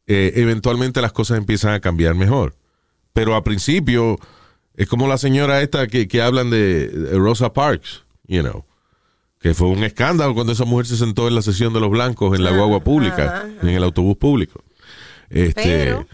[0.07, 2.55] eh, eventualmente las cosas empiezan a cambiar mejor.
[3.13, 4.17] Pero al principio
[4.75, 8.63] es como la señora esta que, que hablan de, de Rosa Parks, you know,
[9.39, 12.37] que fue un escándalo cuando esa mujer se sentó en la sesión de los blancos
[12.37, 14.63] en la guagua pública, en el autobús público.
[15.29, 16.07] Este, Pero,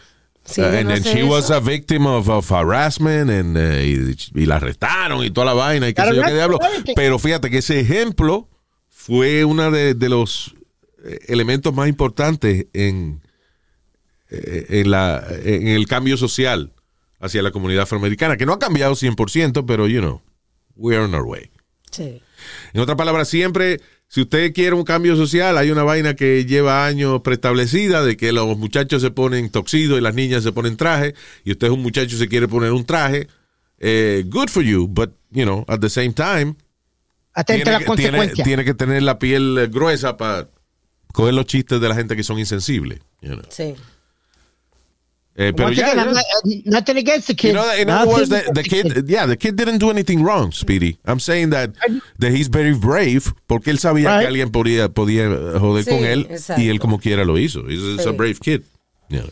[0.48, 4.40] si ella and no then she was a victim of, of harassment and, eh, y,
[4.42, 6.58] y la arrestaron y toda la vaina y qué sé yo qué diablo.
[6.94, 8.48] Pero fíjate que ese ejemplo
[8.88, 10.54] fue uno de, de los
[11.04, 13.20] eh, elementos más importantes en,
[14.30, 16.72] en, la, en el cambio social
[17.20, 20.22] hacia la comunidad afroamericana, que no ha cambiado 100%, pero, you know,
[20.76, 21.50] we're on our way.
[21.90, 22.22] Sí.
[22.72, 26.86] En otras palabras, siempre, si usted quiere un cambio social, hay una vaina que lleva
[26.86, 31.14] años preestablecida de que los muchachos se ponen toxidos y las niñas se ponen traje,
[31.44, 33.28] y usted es un muchacho y se quiere poner un traje.
[33.80, 36.56] eh, good for you, but, you know, at the same time,
[37.34, 40.48] Atente a las que, tiene, que tener la piel gruesa para
[41.12, 42.98] coger los chistes de la gente que son insensibles.
[43.20, 43.44] you know.
[43.50, 43.74] Sí.
[45.40, 47.48] Eh, pero Once ya, again, not- uh, nothing against the kid.
[47.48, 50.24] You know, in other Nothing words, the, the kid, yeah, the kid didn't do anything
[50.24, 50.98] wrong, Speedy.
[51.06, 51.70] I'm saying that,
[52.18, 54.26] that he's very brave porque él sabía que Right.
[54.26, 55.28] alguien podía, podía
[55.60, 56.60] joder Sí, con él exacto.
[56.60, 57.60] y él como quiera lo hizo.
[57.68, 58.16] He's, he's a Sí.
[58.16, 58.62] brave kid.
[59.10, 59.26] Yeah.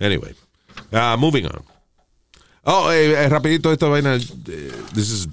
[0.00, 0.34] Anyway,
[0.92, 1.62] uh, moving on.
[2.64, 4.16] Oh, eh, eh, rapidito esta vaina.
[4.16, 5.28] eh, this is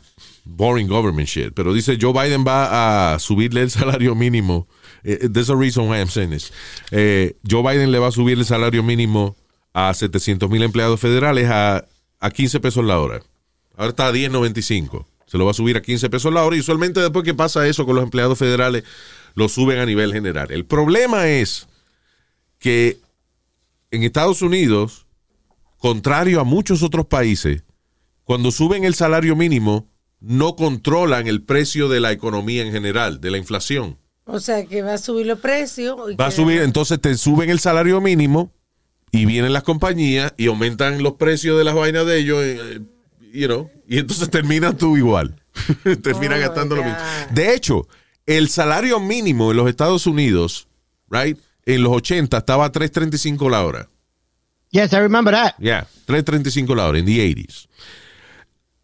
[0.45, 1.53] boring government shit.
[1.55, 4.67] Pero dice Joe Biden va a subirle el salario mínimo.
[5.03, 6.51] Eh, there's a reason why I'm saying this.
[6.91, 9.35] Eh, Joe Biden le va a subir el salario mínimo
[9.73, 11.85] a 700 mil empleados federales a,
[12.19, 13.21] a 15 pesos la hora.
[13.75, 15.05] Ahora está a 10.95.
[15.25, 16.55] Se lo va a subir a 15 pesos la hora.
[16.55, 18.83] Y usualmente después que pasa eso con los empleados federales,
[19.35, 20.51] lo suben a nivel general.
[20.51, 21.67] El problema es
[22.59, 22.99] que
[23.91, 25.05] en Estados Unidos,
[25.77, 27.63] contrario a muchos otros países,
[28.23, 29.89] cuando suben el salario mínimo,
[30.19, 33.97] no controlan el precio de la economía en general, de la inflación.
[34.25, 35.97] O sea, que va a subir los precios.
[36.11, 38.51] y Va a subir, entonces te suben el salario mínimo
[39.11, 42.81] y vienen las compañías y aumentan los precios de las vainas de ellos, eh,
[43.33, 45.35] you know, y entonces terminas tú igual.
[46.01, 46.97] terminas Oh, gastando lo mismo.
[47.31, 47.87] De hecho,
[48.25, 50.67] el salario mínimo en los Estados Unidos,
[51.09, 53.89] right, en los 80 estaba a 3.35 la hora.
[54.71, 55.53] Yes, I remember that.
[55.59, 57.67] Yeah, 3.35 la hora, en the 80s.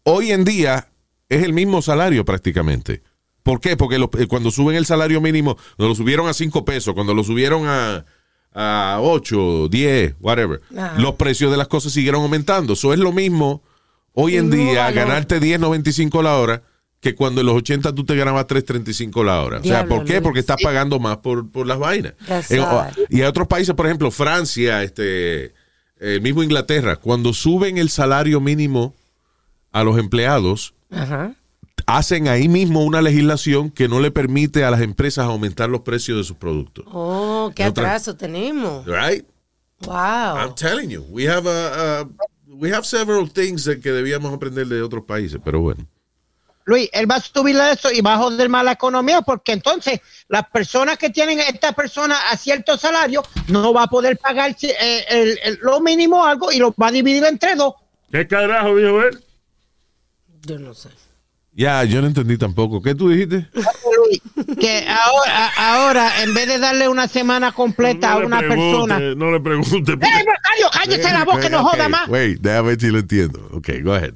[0.04, 0.88] Hoy en día
[1.28, 3.02] es el mismo salario prácticamente.
[3.50, 3.76] ¿Por qué?
[3.76, 7.14] Porque lo- eh, cuando suben el salario mínimo, cuando lo subieron a 5 pesos, cuando
[7.14, 8.04] lo subieron a,
[8.54, 10.60] a 8, 10, whatever,
[10.98, 12.74] los precios de las cosas siguieron aumentando.
[12.74, 13.62] Eso es lo mismo
[14.12, 14.94] hoy en No, día, no.
[14.94, 16.62] ganarte 10.95 la hora
[17.00, 19.58] que cuando en los 80 tú te ganabas 3.35 la hora.
[19.58, 20.12] o sea, ¿por qué?
[20.14, 20.22] Luis.
[20.22, 22.14] Porque estás pagando más por, por las vainas.
[22.46, 22.92] Sad.
[23.08, 25.54] y hay otros países, por ejemplo, Francia, este,
[25.98, 28.94] el mismo Inglaterra, cuando suben el salario mínimo
[29.72, 31.34] a los empleados, Ajá.
[31.86, 36.18] Hacen ahí mismo una legislación que no le permite a las empresas aumentar los precios
[36.18, 36.84] de sus productos.
[36.90, 38.84] Oh, qué En otra- atraso tenemos.
[38.86, 39.24] Right?
[39.86, 40.36] Wow.
[40.36, 42.08] I'm telling you, we have a, a-
[42.46, 45.86] we have several things that que debíamos aprender de otros países, pero bueno.
[46.66, 50.00] Luis, él va a subirle eso y va a joder más la economía porque entonces
[50.28, 55.04] las personas que tienen esta persona a cierto salario no va a poder pagar eh,
[55.08, 57.74] el- el- lo mínimo algo y lo va a dividir entre dos.
[58.12, 59.24] ¿Qué carajo dijo él?
[60.42, 60.90] Yo no sé.
[61.52, 62.80] Ya, yo no entendí tampoco.
[62.80, 63.46] ¿Qué tú dijiste?
[64.58, 68.62] Que ahora, ahora en vez de darle una semana completa no a una pregunte,
[68.94, 69.14] persona.
[69.16, 69.92] No le pregunte.
[69.96, 72.08] porque- ¡Eh, Macario, cállese la boca, no Ok, joda más!
[72.08, 73.48] Wait, déjame ver si lo entiendo.
[73.52, 74.14] Ok, go ahead.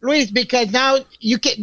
[0.00, 1.54] Luis, because now you can,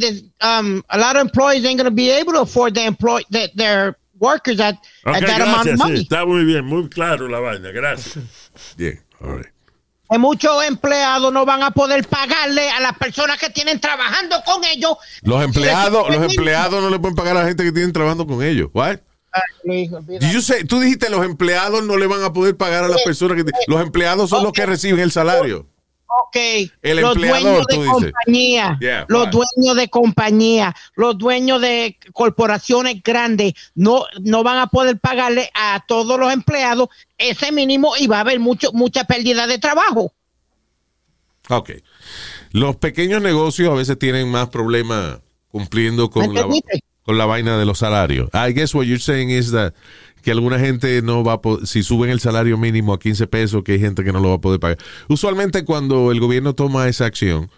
[0.41, 3.47] um, a lot of employees ain't going to be able to afford their employ their,
[3.55, 5.67] their workers at, Ok, at that amount gracias.
[5.67, 6.01] of sí, money.
[6.03, 7.71] está muy bien, muy claro la vaina.
[7.71, 8.17] Gracias.
[8.77, 9.47] Bien, all right.
[10.09, 14.63] Que muchos empleados no van a poder pagarle a las personas que tienen trabajando con
[14.65, 14.93] ellos.
[15.21, 18.43] Los empleados, los empleados no le pueden pagar a la gente que tienen trabajando con
[18.43, 18.69] ellos.
[18.73, 18.97] What?
[20.31, 23.35] you say- tú dijiste los empleados no le van a poder pagar a las personas
[23.43, 25.67] que los empleados son los que reciben el salario.
[26.07, 26.35] Ok,
[26.81, 29.33] El los empleador, dueños de compañía, Yeah, los right.
[29.33, 35.83] dueños de compañía, los dueños de corporaciones grandes, no, no van a poder pagarle a
[35.87, 40.13] todos los empleados ese mínimo y va a haber mucho, mucha pérdida de trabajo.
[41.49, 41.71] Ok.
[42.51, 46.47] Los pequeños negocios a veces tienen más problemas cumpliendo con ¿Me la,
[47.03, 48.29] con la vaina de los salarios.
[48.33, 49.73] I guess what you're saying is that
[50.25, 53.63] que alguna gente no va a poder, si suben el salario mínimo a 15 pesos,
[53.63, 54.79] que hay gente que no lo va a poder pagar.
[55.07, 57.51] Usualmente cuando el gobierno toma esa acción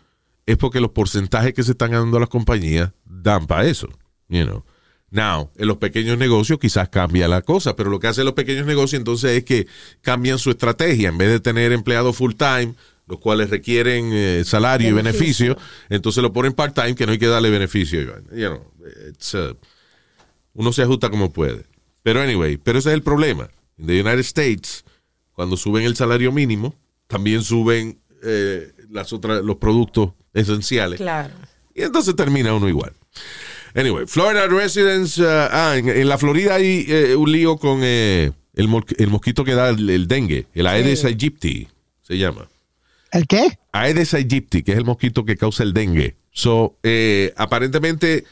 [0.45, 3.87] es porque los porcentajes que se están dando a las compañías dan para eso,
[4.27, 4.65] you know.
[5.09, 8.65] Now, en los pequeños negocios quizás cambia la cosa, pero lo que hacen los pequeños
[8.65, 9.65] negocios entonces es que
[10.01, 11.07] cambian su estrategia.
[11.07, 12.75] En vez de tener empleados full time,
[13.07, 17.17] los cuales requieren eh, salario y beneficio, entonces lo ponen part time que no hay
[17.17, 18.01] que darle beneficio.
[18.33, 18.61] You know,
[19.07, 19.55] it's, uh,
[20.53, 21.63] uno se ajusta como puede.
[22.03, 23.49] Pero anyway, pero ese es el problema.
[23.77, 24.85] En the United States,
[25.33, 26.75] cuando suben el salario mínimo,
[27.07, 30.97] también suben eh, las otras, los productos esenciales.
[30.97, 31.33] Claro.
[31.75, 32.93] Y entonces termina uno igual.
[33.75, 35.19] Anyway, Florida residents.
[35.19, 39.43] uh, ah, en, en la Florida hay eh, un lío con eh, el, el mosquito
[39.43, 41.67] que da el, el dengue, el Aedes aegypti,
[42.01, 42.49] se llama.
[43.11, 43.59] ¿El qué?
[43.71, 46.15] Aedes aegypti, que es el mosquito que causa el dengue.
[46.31, 48.25] So, eh, aparentemente,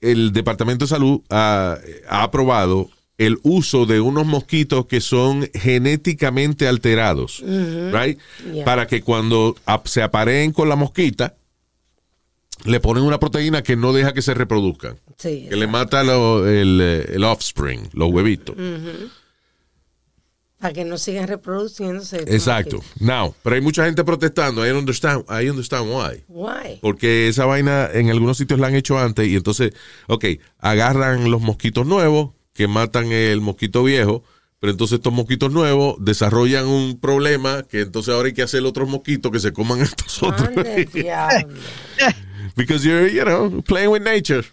[0.00, 1.76] el Departamento de Salud ha,
[2.08, 7.42] ha aprobado el uso de unos mosquitos que son genéticamente alterados,
[7.92, 8.18] right?
[8.52, 8.64] Yeah.
[8.64, 11.34] Para que cuando se apareen con la mosquita,
[12.64, 15.46] le ponen una proteína que no deja que se reproduzcan, Sí.
[15.50, 18.56] que le mata lo- el, el offspring, los huevitos.
[20.60, 22.18] Para que no sigan reproduciéndose.
[22.26, 22.82] Exacto.
[22.98, 24.66] Now, pero hay mucha gente protestando.
[24.66, 26.22] I understand, I understand why.
[26.28, 26.78] Why?
[26.82, 29.72] Porque esa vaina en algunos sitios la han hecho antes y entonces,
[30.06, 30.26] ok,
[30.58, 34.22] agarran los mosquitos nuevos que matan el mosquito viejo,
[34.58, 38.86] pero entonces estos mosquitos nuevos desarrollan un problema que entonces ahora hay que hacer otros
[38.86, 40.50] mosquitos que se coman estos otros.
[42.54, 44.44] Because you're, you know, playing with nature.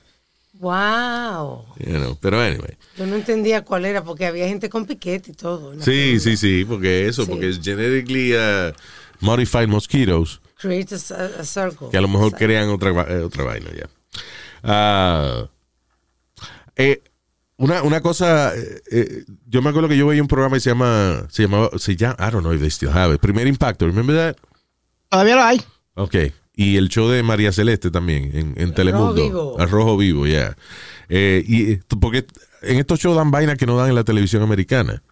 [0.60, 1.66] Wow.
[1.80, 2.78] You know, pero anyway.
[2.98, 5.74] Yo no entendía cuál era porque había gente con piquete y todo.
[5.82, 7.30] Sí, sí, sí, porque eso, Sí.
[7.32, 8.74] porque es genetically uh,
[9.20, 10.40] modified mosquitoes.
[10.60, 10.98] Create a,
[11.42, 11.90] a- circle.
[11.92, 12.46] que a lo mejor Exacto.
[12.46, 13.88] crean otra, eh, otra vaina ya.
[14.64, 15.48] Ah,
[16.76, 17.02] eh,
[17.58, 20.70] una, una cosa, eh, eh, yo me acuerdo que yo veía un programa que se
[20.72, 23.86] llama, se llamaba, se llama, I don't know if they still have it, Primer Impacto,
[23.86, 24.38] remember that?
[25.10, 25.62] Todavía lo hay.
[25.96, 26.16] Ok,
[26.58, 29.24] y el show de María Celeste también en, en Telemundo.
[29.24, 29.56] Vivo.
[29.60, 30.58] Al Rojo Vivo, ya.
[31.08, 32.26] Eh, y eh, porque
[32.64, 35.04] en estos shows dan vainas que no dan en la televisión americana.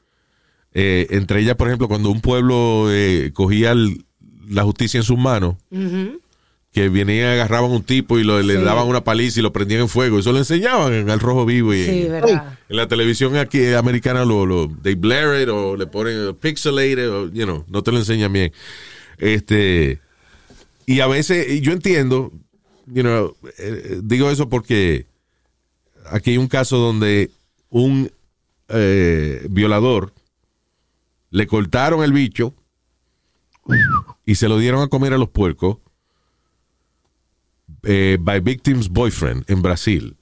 [0.74, 4.04] Eh, entre ellas, por ejemplo, cuando un pueblo eh, cogía el-
[4.50, 5.56] la justicia en sus manos,
[6.74, 9.88] que venían, agarraban un tipo y lo- le daban una paliza y lo prendían en
[9.90, 10.20] fuego.
[10.20, 12.58] Eso lo enseñaban en Al Rojo Vivo y Sí, en, verdad.
[12.68, 17.30] en la televisión aquí americana lo, lo they blare it o le ponen pixelated o
[17.32, 18.52] you know, no te lo enseñan bien.
[19.18, 20.02] Este
[20.86, 22.32] y a veces yo entiendo,
[22.86, 25.08] you know, eh, digo eso porque
[26.10, 27.32] aquí hay un caso donde
[27.70, 28.12] un
[28.70, 30.14] eh, violador
[31.32, 32.54] le cortaron el bicho
[34.26, 35.78] y se lo dieron a comer a los puercos
[37.84, 40.18] eh, by victim's boyfriend en Brasil.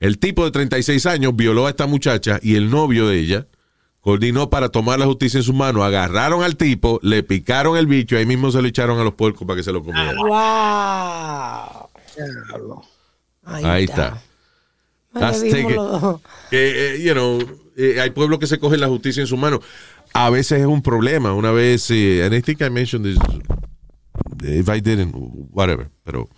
[0.00, 3.48] El tipo de 36 años violó a esta muchacha y el novio de ella
[4.00, 5.82] coordinó para tomar la justicia en sus manos.
[5.82, 9.14] Agarraron al tipo, le picaron el bicho y ahí mismo se lo echaron a los
[9.14, 10.16] puercos para que se lo comieran.
[10.16, 11.88] Wow.
[13.44, 14.22] Ahí está.
[15.12, 15.42] Dos.
[16.50, 17.38] que, eh, you know,
[17.76, 19.60] eh, hay pueblos que se cogen la justicia en sus manos.
[20.12, 21.32] A veces es un problema.
[21.32, 23.18] Una vez, eh, and I think I mentioned this,
[24.42, 25.14] if I didn't,
[25.52, 26.28] whatever, pero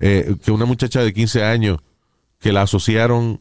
[0.00, 1.78] eh, que una muchacha de 15 años
[2.38, 3.40] que la asociaron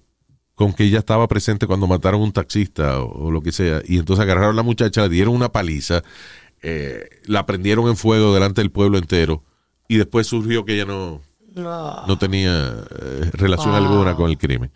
[0.58, 3.80] con que ella estaba presente cuando mataron a un taxista o, o lo que sea,
[3.86, 6.02] y entonces agarraron a la muchacha, le dieron una paliza,
[6.64, 9.44] eh, la prendieron en fuego delante del pueblo entero,
[9.88, 11.22] y después surgió que ella no,
[11.54, 12.08] No.
[12.08, 12.52] no tenía
[12.90, 13.78] eh, relación Wow.
[13.78, 14.72] alguna con el crimen.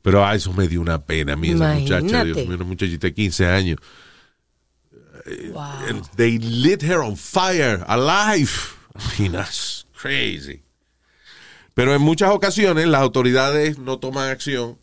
[0.00, 2.24] Pero ah, eso me dio una pena a mí, esa muchacha.
[2.24, 3.78] Dios mío, una muchachita de 15 años.
[5.52, 5.62] Wow.
[5.90, 8.50] And they lit her on fire, alive.
[8.96, 10.62] I mean, that's crazy.
[11.74, 14.78] Pero en muchas ocasiones las autoridades no toman acción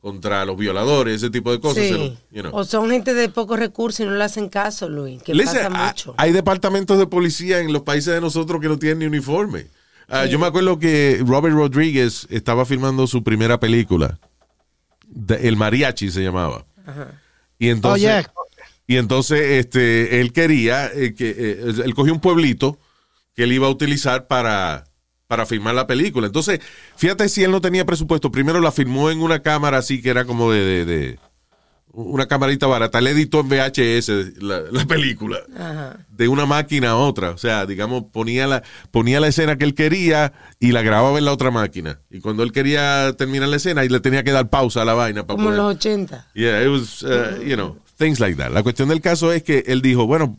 [0.00, 1.82] contra los violadores, ese tipo de cosas.
[1.84, 1.88] Sí.
[1.90, 2.54] se lo- you know.
[2.56, 5.22] O son gente de pocos recursos y no le hacen caso, Luis.
[5.22, 6.14] Que pasa hay- mucho.
[6.16, 9.66] Hay departamentos de policía en los países de nosotros que no tienen ni uniforme.
[10.08, 14.18] Ah, Yo me acuerdo que Robert Rodríguez estaba filmando su primera película.
[15.06, 16.64] De- el mariachi se llamaba.
[17.58, 18.26] Y entonces, Oye.
[18.86, 22.78] y entonces este, él quería eh, que eh, él cogió un pueblito
[23.36, 24.84] que él iba a utilizar para,
[25.30, 26.26] para filmar la película.
[26.26, 26.58] Entonces,
[26.96, 28.32] fíjate si él no tenía presupuesto.
[28.32, 31.18] Primero la filmó en una cámara así que era como de, de- de-
[31.92, 32.98] una camarita barata.
[32.98, 35.98] Él editó en VHS la, la película Ajá.
[36.08, 37.30] de una máquina a otra.
[37.30, 41.24] O sea, digamos, ponía la, ponía la escena que él quería y la grababa en
[41.26, 42.00] la otra máquina.
[42.10, 44.94] Y cuando él quería terminar la escena, y le tenía que dar pausa a la
[44.94, 46.26] vaina para Como poder- los 80.
[46.34, 48.50] Yeah, it was, uh, you know, things like that.
[48.50, 50.38] La cuestión del caso es que él dijo, bueno,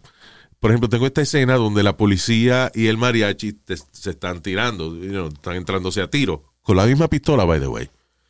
[0.62, 4.96] por ejemplo, tengo esta escena donde la policía y el mariachi te- se están tirando,
[4.96, 6.44] you know, están entrándose a tiro.
[6.62, 7.90] Con la misma pistola, by the way.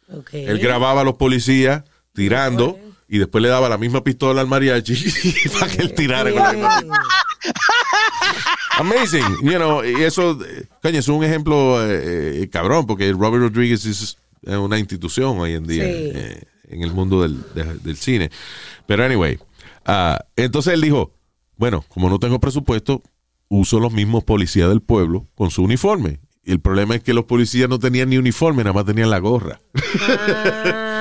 [0.09, 0.45] Okay.
[0.45, 4.95] Él grababa a los policías tirando y después le daba la misma pistola al mariachi
[5.59, 7.03] para que él tirara con la misma.
[8.77, 10.39] Amazing, you know, y eso,
[10.81, 15.67] coño, es un ejemplo eh, eh, cabrón, porque Robert Rodriguez es una institución hoy en
[15.67, 15.89] día Sí.
[15.93, 18.31] eh, en el mundo del, de- del cine.
[18.87, 19.37] Pero anyway,
[19.85, 21.13] ah, entonces él dijo,
[21.61, 23.03] bueno, como no tengo presupuesto,
[23.47, 26.19] uso los mismos policías del pueblo con su uniforme.
[26.43, 29.19] Y el problema es que los policías no tenían ni uniforme, nada más tenían la
[29.19, 29.61] gorra.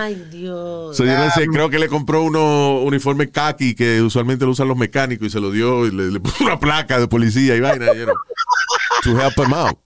[0.03, 0.95] Ay, Dios.
[0.95, 4.69] So, yo no sé, creo que le compró uno uniforme khaki que usualmente lo usan
[4.69, 7.61] los mecánicos y se lo dio y le, le puso una placa de policía y
[7.61, 8.15] vaina, you know,
[9.03, 9.79] to help him out.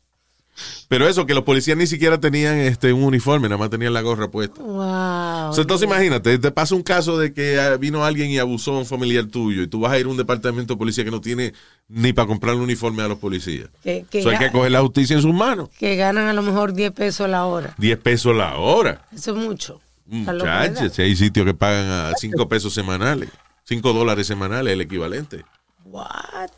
[0.88, 4.02] Pero eso, que los policías ni siquiera tenían este un uniforme, nada más tenían la
[4.02, 4.62] gorra puesta.
[4.62, 5.50] Wow.
[5.50, 8.74] O sea, entonces imagínate, te pasa un caso de que ah, vino alguien y abusó
[8.74, 11.10] a un familiar tuyo y tú vas a ir a un departamento de policía que
[11.10, 11.54] no tiene
[11.88, 13.68] ni para comprar un uniforme a los policías.
[13.82, 15.68] que, que Eso hay que coger la justicia en sus manos.
[15.78, 17.74] que ganan a lo mejor 10 pesos la hora.
[17.78, 19.06] 10 pesos la hora.
[19.14, 19.80] Eso es mucho.
[20.06, 23.30] Muchachos, si hay sitios que pagan a 5 pesos semanales,
[23.64, 25.44] 5 dólares semanales, el equivalente.
[25.84, 26.50] What?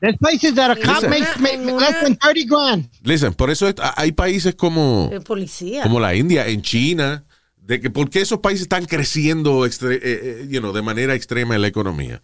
[0.00, 1.10] There's places that a cop Listen.
[1.10, 2.88] makes, make less than 30 grand.
[3.02, 5.82] Listen, por eso es- hay países como, El policía.
[5.82, 7.24] como la India, en China,
[7.56, 11.14] de que por qué esos países están creciendo extre- eh, eh, you know, de manera
[11.14, 12.22] extrema en la economía.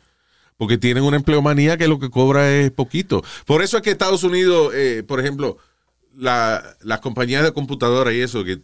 [0.57, 3.25] Porque tienen una empleomanía que lo que cobra es poquito.
[3.45, 5.57] Por eso es que Estados Unidos, eh, por ejemplo,
[6.17, 8.61] la- las compañías de computadora y eso, que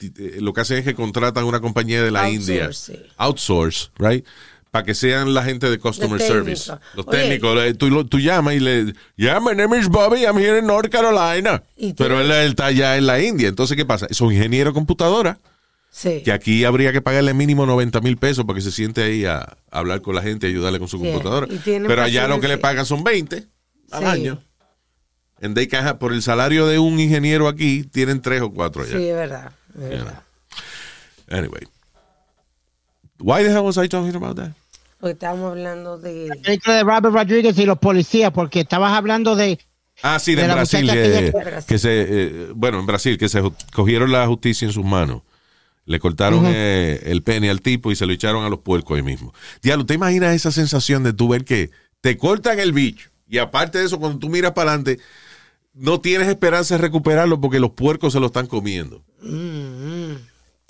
[0.00, 2.98] eh, lo que hacen es que contratan una compañía de la Outsource, India, sí.
[3.18, 4.24] outsource, right?
[4.70, 6.70] Para que sean la gente de customer service.
[6.94, 7.18] Los Oye.
[7.18, 7.56] técnicos.
[7.56, 8.94] le- Tú, llamas y le.
[9.16, 11.62] Yeah, my name is Bobby, I'm here in North Carolina.
[11.96, 13.48] Pero él, él está allá en la India.
[13.48, 14.06] Entonces, ¿qué pasa?
[14.10, 15.38] Son ingenieros de computadora
[15.90, 16.22] Sí.
[16.24, 19.38] que aquí habría que pagarle mínimo 90 mil pesos para que se siente ahí a,
[19.38, 21.48] a hablar con la gente y ayudarle con su computadora.
[21.64, 23.48] Pero allá lo que le pagan son 20
[23.90, 24.06] al Sí.
[24.08, 24.40] año.
[25.40, 28.96] En have- por el salario de un ingeniero aquí, tienen tres o cuatro allá.
[28.96, 29.52] Sí, es verdad.
[29.74, 30.22] es verdad.
[31.28, 31.62] Anyway.
[33.18, 34.52] Why the hell was I talking about that?
[35.00, 36.28] Porque estábamos hablando de.
[36.44, 39.58] película de Robert Rodriguez y los policías, porque estabas hablando de.
[40.02, 40.90] Ah, sí, de, De la Brasil.
[41.66, 45.22] Que, se, eh, bueno, en Brasil, que se cogieron la justicia en sus manos.
[45.86, 49.02] Le cortaron eh, el pene al tipo y se lo echaron a los puercos ahí
[49.02, 49.32] mismo.
[49.62, 53.10] Diablo, ¿te imaginas esa sensación de tú ver que te cortan el bicho?
[53.28, 55.00] Y aparte de eso, cuando tú miras para adelante,
[55.74, 59.02] no tienes esperanza de recuperarlo porque los puercos se lo están comiendo.
[59.22, 60.16] Mm, mm.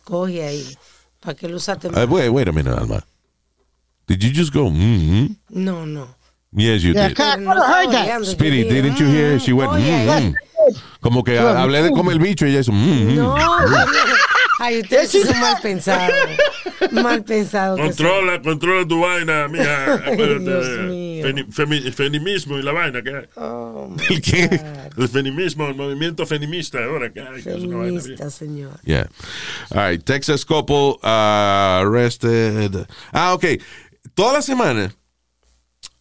[0.05, 0.77] Coge ahí.
[1.21, 2.09] ¿Para qué lo usaste Uh, más?
[2.09, 3.05] wait, wait a minute, Alma.
[4.11, 6.09] Did you just go, mm No, no.
[6.53, 7.17] Yes, you Yeah, did.
[7.17, 9.39] dije, didn't you hear?
[9.39, 10.33] She went, coge ahí.
[10.33, 10.35] mm,
[11.01, 13.15] Como que hablé de comer el bicho y ella hizo, mm, mm.
[13.15, 13.37] No,
[14.59, 16.13] ay, ustedes sí son mal pensados.
[16.91, 17.79] Mal son.
[17.79, 19.95] Controla, controla tu vaina, mija.
[20.07, 23.25] Acuérdate femi- feminismo y la vaina que hay.
[23.37, 24.61] Oh, my ¿El qué?
[24.97, 27.43] El feminismo, el movimiento feminista ahora que hay.
[27.43, 28.01] que es una vaina bien.
[28.01, 28.81] Feminista, señor.
[28.85, 29.07] Yeah.
[29.71, 30.03] All right.
[30.05, 32.87] Texas couple uh, arrested.
[33.13, 33.45] Ah, ok.
[34.21, 34.95] Toda la semana.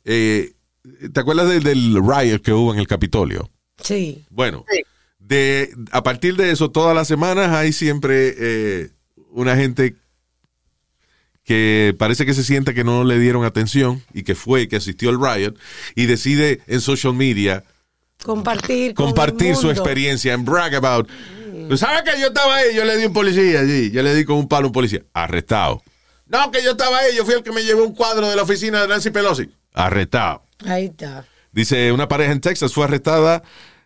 [0.05, 0.51] eh,
[1.13, 3.49] ¿Te acuerdas del, del riot que hubo en el Capitolio?
[3.83, 4.25] Sí.
[4.29, 4.65] Bueno,
[5.19, 8.89] de, a partir de eso, todas las semanas hay siempre eh,
[9.31, 9.95] una gente
[11.43, 15.09] que parece que se siente que no le dieron atención y que fue, que asistió
[15.09, 15.53] al riot
[15.95, 17.63] y decide en social media
[18.23, 18.93] Compartir.
[18.95, 21.09] con compartir su experiencia en brag about.
[21.77, 22.75] ¿Sabes que yo estaba ahí?
[22.75, 23.91] Yo le di un policía allí.
[23.91, 25.03] Yo le di con un palo a un policía.
[25.13, 25.81] Arrestado.
[26.29, 27.15] No, que yo estaba ahí.
[27.17, 29.49] Yo fui el que me llevó un cuadro de la oficina de Nancy Pelosi.
[29.73, 30.43] Arrestado.
[30.65, 31.25] Ahí está.
[31.51, 33.43] Dice, una pareja en Texas fue arrestada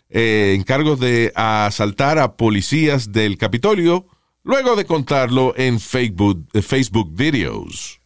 [0.09, 4.05] eh, en cargos de asaltar a policías del Capitolio
[4.43, 7.99] luego de contarlo en Facebook, eh, Facebook videos.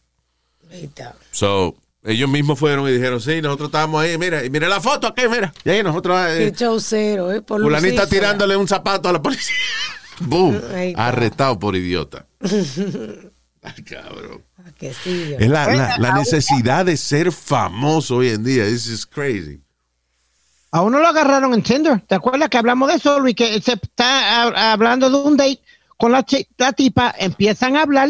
[0.70, 1.16] Ahí está.
[1.32, 1.74] So,
[2.04, 5.22] ellos mismos fueron y dijeron, sí, nosotros estábamos ahí, mira, y mira la foto aquí,
[5.28, 5.52] mira.
[5.64, 6.16] Y ahí nosotros...
[6.28, 7.42] eh, Qué cero, ¿eh?
[7.42, 9.56] Por Fulanita tirándole un zapato a la policía.
[10.20, 10.60] Boom.
[10.96, 12.26] Arrestado por idiota.
[13.62, 14.44] Ay, cabrón.
[14.58, 18.64] Ah, que sí, Es la, la- la necesidad de ser famoso hoy en día.
[18.64, 19.60] This is crazy.
[20.70, 22.00] A uno lo agarraron en Tinder.
[22.02, 23.34] ¿Te acuerdas que hablamos de eso, Luis?
[23.34, 25.60] Que se está hablando de un date
[25.96, 26.24] con la,
[26.58, 28.08] la tipa, empiezan a hablar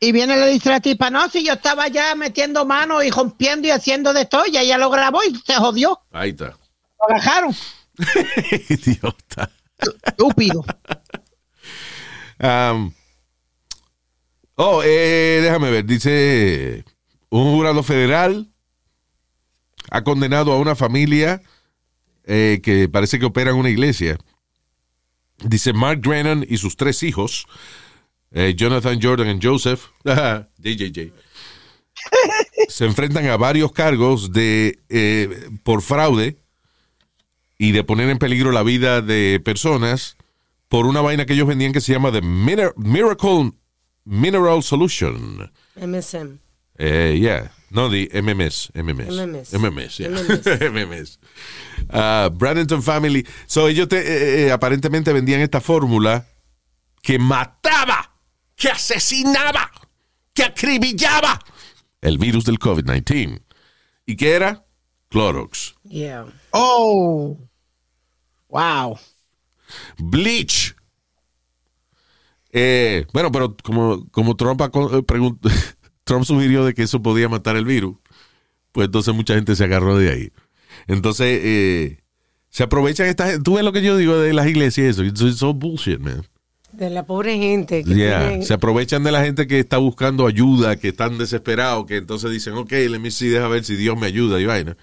[0.00, 3.02] y viene y le dice a la tipa, no, si yo estaba ya metiendo mano
[3.02, 6.00] y rompiendo y haciendo de todo, y ella lo grabó y se jodió.
[6.12, 6.56] Ahí está.
[7.00, 7.54] Lo agarraron.
[8.68, 9.50] idiota.
[10.06, 10.64] Estúpido.
[12.40, 12.92] Um,
[14.58, 15.84] oh, eh, déjame ver.
[15.84, 16.84] Dice
[17.30, 18.48] un jurado federal
[19.90, 21.42] ha condenado a una familia
[22.24, 24.18] eh, que parece que opera en una iglesia.
[25.38, 27.46] Dice Mark Drennan y sus tres hijos,
[28.32, 31.12] eh, Jonathan, Jordan y Joseph, JJJ,
[32.68, 36.36] se enfrentan a varios cargos de eh, por fraude
[37.56, 40.16] y de poner en peligro la vida de personas
[40.68, 43.52] por una vaina que ellos vendían que se llama The Miracle
[44.08, 45.50] Mineral Solution.
[45.76, 46.38] MSM.
[46.78, 47.48] Eh, yeah.
[47.70, 48.70] No, the MMS.
[48.74, 49.08] MMS.
[49.12, 49.52] MMS.
[49.52, 50.08] MMS, yeah.
[50.08, 50.60] MMS.
[50.72, 51.18] MMS.
[51.90, 53.26] Ah, Brandon Family.
[53.46, 56.24] So, ellos te- eh, eh, aparentemente vendían esta fórmula
[57.02, 58.10] que mataba,
[58.56, 59.70] que asesinaba,
[60.32, 61.38] que acribillaba
[62.00, 63.42] el virus del COVID-19.
[64.06, 64.64] ¿Y qué era?
[65.10, 65.74] Clorox.
[65.84, 66.24] Yeah.
[66.52, 67.36] Oh.
[68.48, 68.98] Wow.
[69.98, 70.74] Bleach.
[72.52, 74.70] Eh, bueno, pero como, como Trump, eh,
[76.04, 77.96] Trump sugirió de que eso podía matar el virus,
[78.72, 80.32] pues entonces mucha gente se agarró de ahí.
[80.86, 81.98] Entonces, eh,
[82.50, 83.42] Se aprovechan esta gente.
[83.42, 85.04] Tú ves lo que yo digo de las iglesias y eso.
[85.04, 86.24] It's, it's all bullshit, man.
[86.72, 88.20] De la pobre gente que Yeah.
[88.28, 92.30] tienen- Se aprovechan de la gente que está buscando ayuda, que están desesperados, que entonces
[92.30, 94.76] dicen, ok, let me see, deja ver si Dios me ayuda y vaina.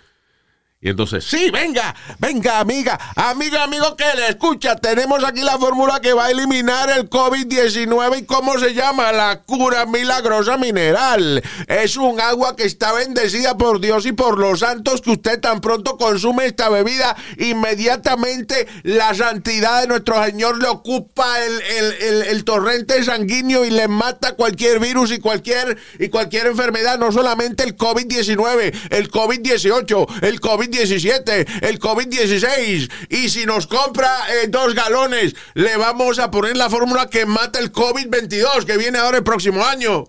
[0.85, 5.99] Y entonces, sí, venga, venga, amiga, amiga, amigo que le escucha, tenemos aquí la fórmula
[5.99, 11.41] que va a eliminar el COVID-19 y cómo se llama, la cura milagrosa mineral.
[11.67, 15.59] Es un agua que está bendecida por Dios y por los santos que usted tan
[15.59, 21.61] pronto consume esta bebida, inmediatamente la santidad de nuestro Señor le ocupa el,
[21.99, 27.11] el- el- torrente sanguíneo y le mata cualquier virus y cualquier, y cualquier enfermedad, no
[27.11, 30.39] solamente el COVID-19, el COVID-18, el
[30.75, 32.91] COVID-17, el COVID-16.
[33.09, 37.59] Y si nos compra eh, dos galones, le vamos a poner la fórmula que mata
[37.59, 40.05] el COVID-22, que viene ahora el próximo año.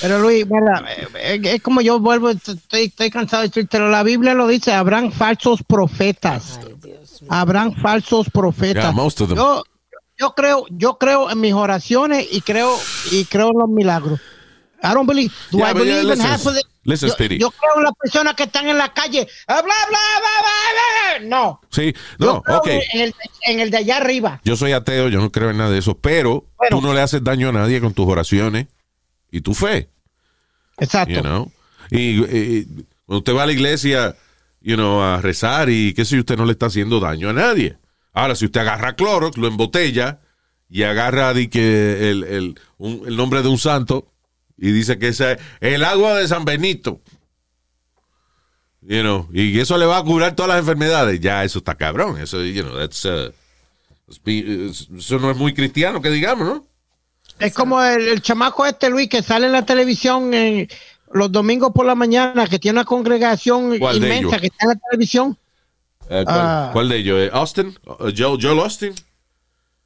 [0.00, 0.84] Pero Luis, mira,
[1.16, 4.72] eh, es como yo vuelvo, estoy, estoy cansado de decir, pero la Biblia lo dice,
[4.72, 6.60] habrán falsos profetas.
[7.28, 8.94] Habrán falsos profetas.
[8.94, 9.34] Yeah.
[9.34, 9.64] Yo,
[10.18, 12.76] yo creo, yo creo en mis oraciones y creo
[13.10, 14.20] y creo en los milagros.
[14.82, 15.32] I don't believe.
[15.50, 16.64] Do Yeah, I but yeah, believe in half of it?
[16.84, 17.38] listen, yo, Speedy.
[17.38, 19.28] yo creo en las personas que están en la calle.
[19.46, 21.28] ah, Bla, bla, bla, bla.
[21.28, 21.60] No.
[21.70, 22.66] Sí, Yo no, creo ok.
[22.92, 23.14] en, el,
[23.46, 24.40] en el de allá arriba.
[24.44, 26.76] Yo soy ateo, yo no creo en nada de eso, pero Bueno.
[26.80, 28.66] tú no le haces daño a nadie con tus oraciones
[29.30, 29.88] y tu fe.
[30.78, 31.14] Exacto.
[31.14, 31.52] you know.
[31.90, 32.64] Y, y
[33.06, 34.16] cuando usted va a la iglesia,
[34.60, 37.32] you know, a rezar y qué sé yo, usted no le está haciendo daño a
[37.32, 37.76] nadie.
[38.14, 40.20] Ahora, si usted agarra Clorox, lo embotella
[40.68, 44.08] y agarra di que el, el, un- el nombre de un santo
[44.62, 45.38] y dice que ese es
[45.74, 47.00] el agua de San Benito.
[48.82, 51.20] You know, y eso le va a curar todas las enfermedades.
[51.20, 52.20] Ya, eso está cabrón.
[52.20, 53.32] Eso, you know, that's, uh,
[54.08, 56.66] eso no es muy cristiano, que digamos, ¿no?
[57.40, 60.68] Es como el, el chamaco este, Luis, que sale en la televisión eh,
[61.12, 64.68] los domingos por la mañana, que tiene una congregación ¿Cuál de inmensa que está en
[64.68, 65.36] la televisión.
[66.08, 66.70] Eh, ¿cuál, Ah.
[66.72, 67.18] cuál de ellos?
[67.18, 67.76] Eh, ¿Austin?
[67.84, 68.94] Uh, Joel, Joel Austin?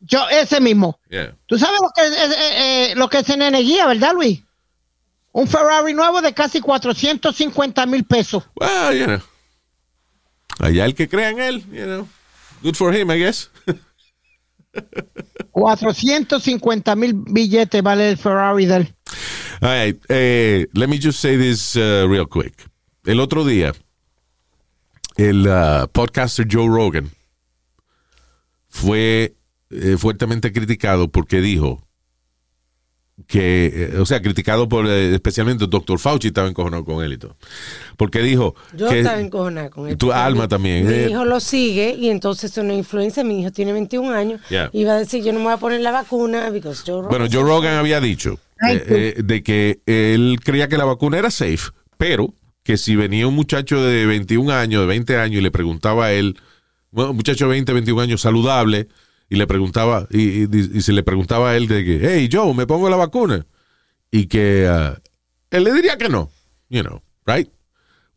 [0.00, 0.98] Yo, ese mismo.
[1.08, 1.34] Yeah.
[1.46, 4.42] ¿Tú sabes lo que, es, eh, eh, lo que es en energía, verdad, Luis?
[5.36, 8.42] Un Ferrari nuevo de casi 450 mil pesos.
[8.58, 9.20] Well, you know.
[10.58, 12.08] Allá el que crea en él, you know.
[12.62, 13.50] Good for him, I guess.
[15.52, 18.94] 450 mil billetes vale el Ferrari del.
[19.60, 22.54] All right, eh, let me just say this uh, real quick.
[23.04, 23.74] El otro día,
[25.18, 27.10] el uh, podcaster Joe Rogan
[28.70, 29.36] fue
[29.68, 31.85] eh, fuertemente criticado porque dijo
[33.26, 37.14] que, eh, o sea, criticado por eh, especialmente el doctor Fauci estaba encojonado con él
[37.14, 37.36] y todo.
[37.96, 39.96] Porque dijo Yo que estaba encojonada con él.
[39.96, 40.86] tu alma mi- también.
[40.86, 43.24] Mi eh, hijo lo sigue y entonces es una influencia.
[43.24, 44.40] Mi hijo tiene 21 años.
[44.50, 44.68] Yeah.
[44.72, 47.08] Y va a decir, yo no me voy a poner la vacuna because Joe Rogan
[47.10, 51.18] Bueno, Joe Rogan había dicho Ay, eh, eh, de que él creía que la vacuna
[51.18, 55.42] era safe, pero que si venía un muchacho de 21 años, de 20 años, y
[55.42, 56.36] le preguntaba a él,
[56.90, 58.88] bueno, un muchacho de 20, 21 años saludable,
[59.28, 62.54] y le preguntaba, y, y- y se le preguntaba a él de que, hey, Joe,
[62.54, 63.46] ¿me pongo la vacuna?
[64.10, 64.98] Y que ah,
[65.50, 66.30] él le diría que no,
[66.68, 67.48] you know, right?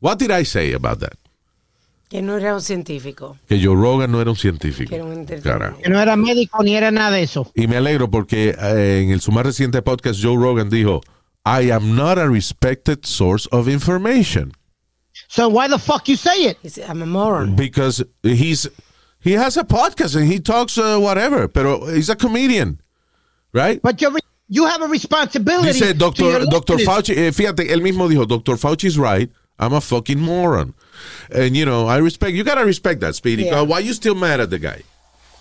[0.01, 1.13] What did I say about that?
[2.09, 3.37] Que no era un científico.
[3.47, 4.89] Que Joe Rogan no era un científico.
[4.89, 5.25] Que era un.
[5.27, 7.51] Que no era médico ni era nada de eso.
[7.53, 11.01] Y me alegro porque eh, en el su más reciente podcast Joe Rogan dijo,
[11.45, 14.53] I am not a respected source of information
[15.27, 16.57] So why the fuck you say it?
[16.63, 17.55] He said, I'm a moron.
[17.55, 18.67] because he's
[19.19, 22.79] he has a podcast and he talks uh, whatever, pero he's a comedian,
[23.53, 23.81] right?
[23.81, 24.11] But you're,
[24.47, 25.73] you have a responsibility.
[25.73, 26.85] Dice Doctor listeners.
[26.85, 29.29] Fauci, eh, fíjate, él mismo dijo, Doctor Fauci's right.
[29.59, 30.73] I'm a fucking moron.
[31.31, 33.43] And you know, I respect you gotta respect that, Speedy.
[33.43, 33.61] Yeah.
[33.61, 34.83] Why you still mad at the guy?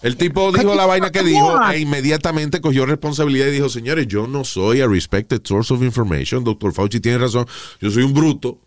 [0.02, 4.26] El tipo dijo la vaina que dijo e inmediatamente cogió responsabilidad y dijo, señores, yo
[4.28, 6.44] no soy a respected source of information.
[6.44, 7.46] Doctor Fauci tiene razón.
[7.80, 8.58] Yo soy un bruto.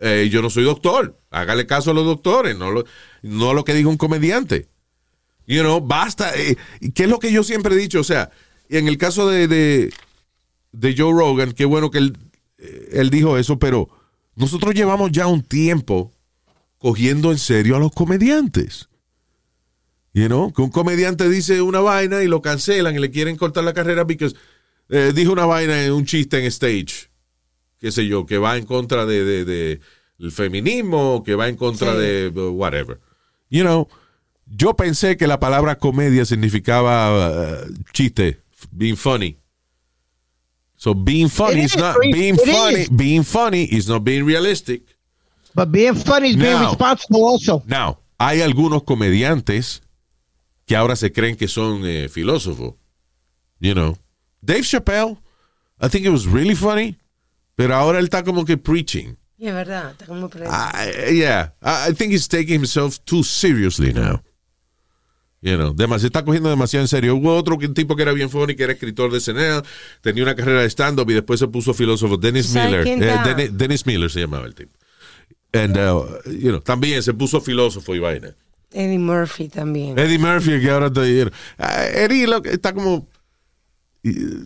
[0.00, 1.20] Eh, yo no soy doctor.
[1.30, 2.84] Hágale caso a los doctores, no lo,
[3.22, 4.68] no lo que diga un comediante.
[5.46, 6.34] You know, basta.
[6.34, 6.56] Eh,
[6.94, 8.00] ¿Qué es lo que yo siempre he dicho?
[8.00, 8.30] O sea,
[8.70, 9.92] en el caso de, de,
[10.72, 12.16] de Joe Rogan, qué bueno que él,
[12.58, 13.88] eh, él dijo eso, pero
[14.36, 16.12] nosotros llevamos ya un tiempo
[16.78, 18.88] cogiendo en serio a los comediantes.
[20.14, 23.62] You know, que un comediante dice una vaina y lo cancelan y le quieren cortar
[23.62, 24.32] la carrera porque
[25.14, 27.09] dijo una vaina en un chiste en stage,
[27.80, 29.80] qué sé yo, que va en contra de, de- de
[30.18, 31.98] el feminismo, que va en contra Sí.
[31.98, 33.00] de whatever.
[33.48, 33.88] You know,
[34.46, 39.38] yo pensé que la palabra comedia significaba uh, chiste, being funny.
[40.76, 42.80] So being funny is is, not being it funny.
[42.82, 42.88] is.
[42.90, 44.82] Being funny is not being realistic.
[45.54, 47.62] But being funny is being responsible also.
[47.66, 49.82] Now, hay algunos comediantes
[50.66, 52.74] que ahora se creen que son eh, filósofos.
[53.58, 53.96] You know,
[54.42, 55.18] Dave Chappelle,
[55.80, 56.96] I think it was really funny,
[57.60, 59.16] pero ahora él está como que preaching.
[59.36, 60.50] Y es verdad, está como preso.
[60.50, 64.22] I, yeah, I I think he's taking himself too seriously now.
[65.42, 67.16] You know, demasiado, está cogiendo demasiado en serio.
[67.16, 69.62] Hubo otro que- tipo que era bien funny, que era escritor de SNL,
[70.00, 72.16] tenía una carrera de stand-up y después se puso filósofo.
[72.16, 72.86] Dennis ¿Sabe Miller.
[73.02, 73.18] Eh?
[73.24, 74.72] Dennis, Dennis Miller se llamaba el tipo.
[75.52, 78.34] And, uh, you know, también se puso filósofo y vaina.
[78.72, 79.98] Eddie Murphy también.
[79.98, 83.06] Eddie Murphy, que ahora está you know, ah, Eddie lo está como.
[84.04, 84.44] eh,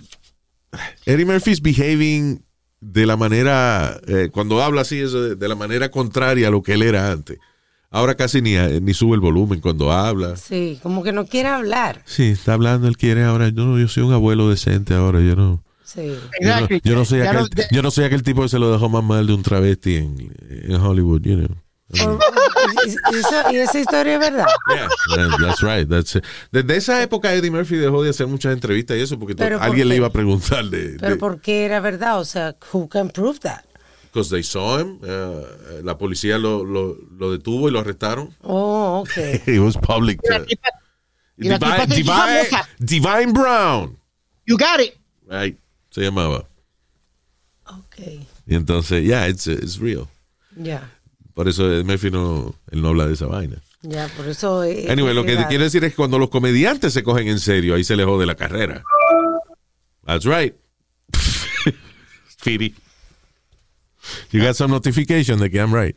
[1.07, 2.45] Eddie Murphy's behaving
[2.85, 3.99] de la manera.
[4.07, 7.11] eh, cuando habla así, es de, de la manera contraria a lo que él era
[7.11, 7.39] antes.
[7.91, 10.37] Ahora casi ni, ni sube el volumen cuando habla.
[10.37, 12.03] Sí, como que no quiere hablar.
[12.07, 13.51] Sí, está hablando, él quiere ahora.
[13.53, 15.63] No, yo soy un abuelo decente ahora, yo no.
[15.85, 16.13] Sí.
[16.41, 18.89] Yo no, yo no soy aquel, yo no soy aquel tipo que se lo dejó
[18.89, 21.57] más mal de un travesti en, en Hollywood, you know.
[21.89, 22.19] Por-
[23.53, 24.47] y, esa historia es verdad.
[24.75, 25.89] Yeah, that- that's right.
[25.89, 26.25] That's it.
[26.51, 29.59] Desde esa época Eddie Murphy dejó de hacer muchas entrevistas y eso porque to- Pero
[29.59, 32.19] ¿por alguien le iba a preguntar de, Pero de- ¿por qué era verdad?
[32.19, 33.63] O sea, who can prove that?
[34.13, 35.01] because they saw him.
[35.03, 38.33] uh, la policía lo, lo, lo detuvo y lo arrestaron.
[38.43, 39.17] Oh, ok.
[39.49, 40.21] It was public.
[40.23, 40.45] Uh,
[41.37, 42.47] Divine, Divine.
[42.79, 43.99] Divine Brown.
[44.47, 44.97] You got it.
[45.29, 45.59] Right,
[45.91, 46.47] se llamaba.
[47.67, 47.99] Ok.
[48.47, 50.07] Y entonces, yeah, it's, it's real.
[50.57, 50.89] Ya.
[51.35, 53.57] Por eso Eddie Murphy no, él no habla de esa vaina.
[53.83, 54.63] Ya, por eso.
[54.65, 57.29] eh, Anyway, lo que es te quiero decir es que cuando los comediantes se cogen
[57.29, 58.83] en serio, ahí se les jode la carrera.
[60.07, 60.55] That's right.
[62.29, 62.75] Speedy.
[64.31, 65.97] You got some notification de que I'm right.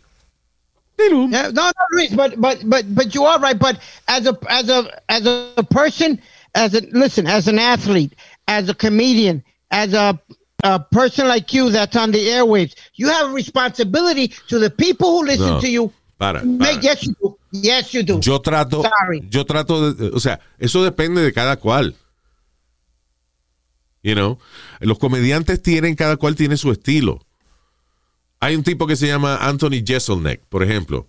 [1.00, 3.58] Yeah, no, no, Luis, but but but but you are right.
[3.58, 6.20] But as a as a as a person,
[6.56, 8.14] as a listen, as an athlete,
[8.48, 10.20] as a comedian, as a
[10.64, 15.08] a person like you that's on the airwaves, you have a responsibility to the people
[15.12, 15.60] who listen No.
[15.62, 15.92] to you.
[16.18, 16.72] Para, para.
[16.82, 17.38] yes, you do.
[17.52, 18.20] Yes, you do.
[18.20, 19.22] Yo trato, Sorry.
[19.30, 21.96] yo trato de, o sea, eso depende de cada cual.
[24.04, 24.40] You know,
[24.80, 27.20] los comediantes tienen, cada cual tiene su estilo.
[28.40, 31.08] Hay un tipo que se llama Anthony Jeselnik, por ejemplo,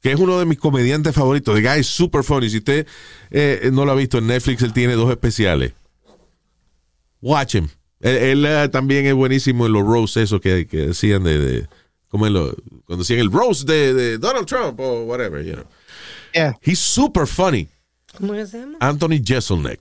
[0.00, 1.54] que es uno de mis comediantes favoritos.
[1.54, 2.48] The guy is super funny.
[2.48, 2.86] Si usted
[3.30, 5.74] eh, no lo ha visto en Netflix, él tiene dos especiales.
[7.20, 7.68] Watch him.
[8.00, 11.68] Él, él, eh, también es buenísimo en los roasts, esos que, que decían de, de
[12.08, 12.54] como en lo,
[12.86, 15.66] cuando hacían el roast de, de Donald Trump o whatever, you know.
[16.32, 16.54] Yeah.
[16.62, 17.68] He's super funny.
[18.18, 18.78] ¿Cómo se llama?
[18.80, 19.80] Anthony Jeselnik.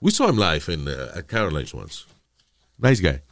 [0.00, 2.06] We saw him live in, uh, at Caroline's once.
[2.78, 3.22] Nice guy.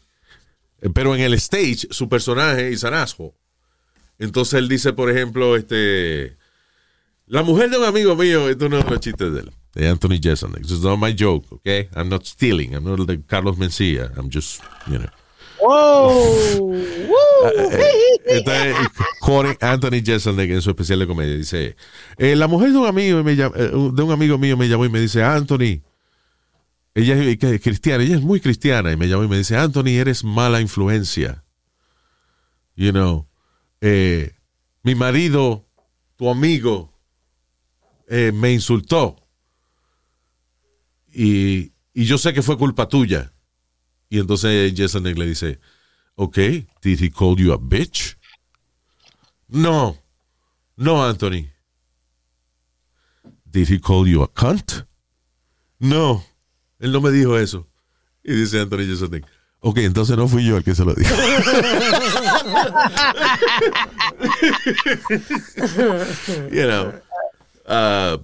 [0.81, 3.35] Eh, Pero en el stage, su personaje is an asshole.
[4.19, 6.37] Entonces él dice, por ejemplo, este.
[7.27, 10.18] La mujer de un amigo mío, esto no es los chistes de él, de Anthony
[10.20, 10.62] Jeselnik.
[10.62, 11.89] This is not my joke, okay?
[11.95, 12.75] I'm not stealing.
[12.75, 14.11] I'm not like Carlos Mencía.
[14.16, 15.09] I'm just, you know.
[15.64, 16.57] Oh,
[17.09, 17.51] woo.
[18.27, 18.77] Entonces,
[19.20, 21.77] quoting Anthony Jeselnik en su especial de comedia dice,
[22.18, 24.85] eh, la mujer de un amigo me llam- eh, de un amigo mío me llamó
[24.85, 25.83] y me dice, Anthony,
[26.95, 30.25] ella es cristiana, ella es muy cristiana y me llamó y me dice, Anthony, eres
[30.25, 31.45] mala influencia.
[32.75, 33.29] You know,
[33.81, 34.33] eh,
[34.83, 35.64] mi marido,
[36.16, 36.93] tu amigo,
[38.09, 39.16] eh, me insultó
[41.13, 43.33] y, y yo sé que fue culpa tuya.
[44.09, 45.61] Y entonces Jeselnik le dice,
[46.17, 46.37] ok,
[46.83, 48.17] did he call you a bitch?
[49.49, 49.97] No,
[50.77, 51.51] no, Anthony.
[53.51, 54.87] Did he call you a cunt?
[55.79, 56.25] No,
[56.79, 57.67] él no me dijo eso.
[58.23, 59.27] Y dice Anthony Jeselnik,
[59.61, 61.15] ok, entonces no fui yo el que se lo dijo.
[66.51, 66.93] you know,
[67.67, 68.19] uh,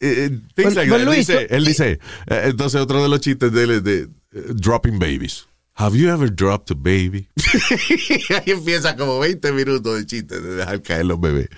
[0.00, 1.00] eh, things But- like but that.
[1.00, 1.90] Él Luis, dice, él dice,
[2.26, 4.08] eh, entonces otro de los chistes de él es de eh,
[4.54, 5.46] dropping babies.
[5.74, 7.28] Have you ever dropped a baby?
[8.30, 11.48] Ahí empieza como 20 minutos de chiste de dejar caer los bebés.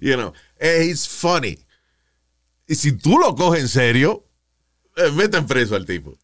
[0.00, 1.58] You know, eh, he's funny.
[2.68, 4.24] Y si tú lo coges en serio,
[4.96, 6.18] eh, meten preso al tipo.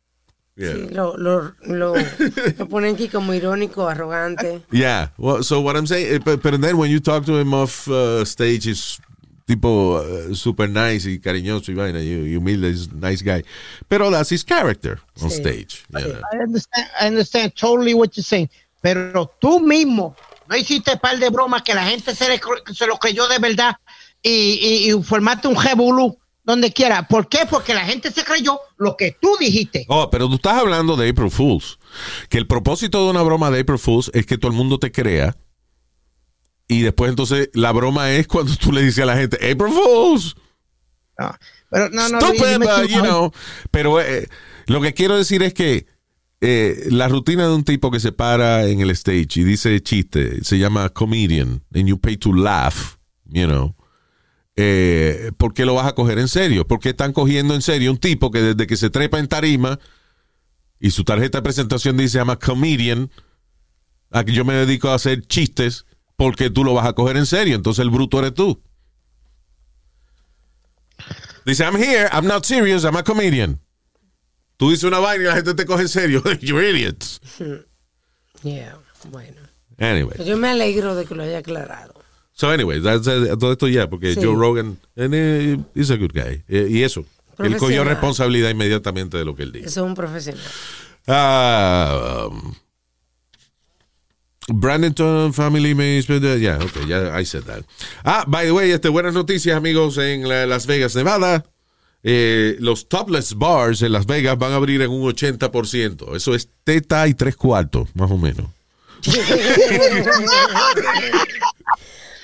[0.57, 0.75] Yeah.
[0.75, 1.95] Sí, lo, lo, lo,
[2.59, 4.61] lo ponen aquí como irónico, arrogante.
[4.71, 5.13] Yeah.
[5.17, 7.87] Well, so what I'm saying, eh, but, but then when you talk to him off
[7.89, 9.01] uh, stage, he's
[9.49, 12.71] tipo uh, super nice y cariñoso y vaina, y, y humilde,
[13.01, 13.43] nice guy.
[13.89, 15.37] Pero that's his character on Sí.
[15.41, 15.85] stage.
[15.95, 18.51] I understand, I understand totally what you're saying.
[18.83, 20.15] Pero tú mismo
[20.49, 23.39] no hiciste par de bromas que la gente se, le cre- se lo creyó de
[23.39, 23.77] verdad
[24.23, 27.09] y, y, y formaste un revolú donde quiera.
[27.09, 27.41] ¿Por qué?
[27.51, 29.85] Porque la gente se creyó lo que tú dijiste.
[29.89, 31.79] Oh, pero tú estás hablando de April Fools.
[32.29, 34.93] Que el propósito de una broma de April Fools es que todo el mundo te
[34.93, 35.37] crea.
[36.69, 40.37] Y después entonces la broma es cuando tú le dices a la gente, April Fools.
[41.19, 41.35] No,
[41.71, 43.33] pero no, no, Stupid, tú, you know.
[43.71, 44.29] Pero eh,
[44.67, 45.87] lo que quiero decir es que
[46.41, 50.45] eh, la rutina de un tipo que se para en el stage y dice chiste,
[50.45, 53.75] se llama comedian, and you pay to laugh, you know.
[54.55, 56.67] Eh, ¿Por qué lo vas a coger en serio?
[56.67, 59.79] ¿Por qué están cogiendo en serio un tipo que desde que se trepa en tarima
[60.81, 63.11] y su tarjeta de presentación dice I'm a comedian
[64.11, 65.87] a que yo me dedico a hacer chistes
[66.19, 67.55] porque tú lo vas a coger en serio.
[67.55, 68.61] Entonces el bruto eres tú.
[71.47, 73.61] Dice, I'm here, I'm not serious, I'm a comedian.
[74.57, 76.23] Tú dices una vaina y la gente te coge en serio.
[76.41, 77.21] You're idiots.
[78.43, 78.77] Yeah,
[79.11, 79.41] bueno.
[79.79, 80.17] Anyway.
[80.17, 81.95] Pues yo me alegro de que lo haya aclarado.
[82.33, 84.21] So anyway, that's, uh, todo esto ya, porque Sí.
[84.21, 86.43] Joe Rogan uh, is a good guy.
[86.49, 87.05] Eh, y eso,
[87.39, 89.67] él cogió responsabilidad inmediatamente de lo que él dijo.
[89.67, 90.43] Eso es un profesional.
[91.07, 92.55] Ah, um,
[94.49, 97.65] Brandon Family may spend, uh, yeah, okay, yeah, I said that.
[98.05, 101.45] Ah, by the way, este, buenas noticias, amigos, en la- Las Vegas, Nevada.
[102.05, 106.15] Eh, los topless bars en Las Vegas van a abrir en un 80%.
[106.15, 108.47] Eso es teta y tres cuartos, más o menos.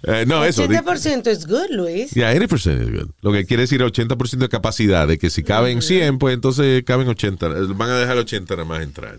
[0.04, 0.66] eh, no, eso.
[0.66, 2.10] di- 80% es good, Luis.
[2.12, 3.10] Yeah, 80% is good.
[3.20, 7.08] Lo que quiere decir 80% de capacidad, de que si caben 100, pues entonces caben
[7.08, 7.46] 80.
[7.46, 9.18] Eh, Van a dejar 80 nada más entrar.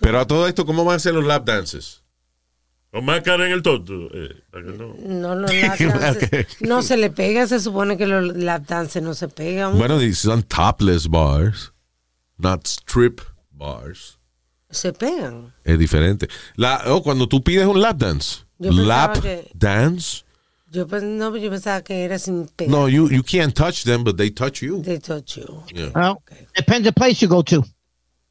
[0.00, 2.02] Pero a todo esto, ¿cómo van a ser los lap dances?
[2.90, 3.92] Con máscara en el tonto.
[4.14, 4.94] Eh, no.
[5.04, 9.14] No, los lap dances no se le pega, se supone que los lap dances no
[9.14, 9.76] se pegan.
[9.76, 11.72] Bueno, son topless bars,
[12.38, 13.20] not strip
[13.50, 14.18] bars.
[14.70, 15.52] Se pegan.
[15.64, 16.28] Es diferente.
[16.56, 20.22] La, oh, cuando tú pides un lap dance, Yo lap que- dance,
[20.70, 22.70] Yo, pens- no, yo pensaba que era sin pegar.
[22.70, 24.82] no, you, you can't touch them, but they touch you.
[24.82, 25.62] They touch you.
[25.72, 25.90] Yeah.
[25.94, 26.22] Well,
[26.56, 27.64] depends the place you go to.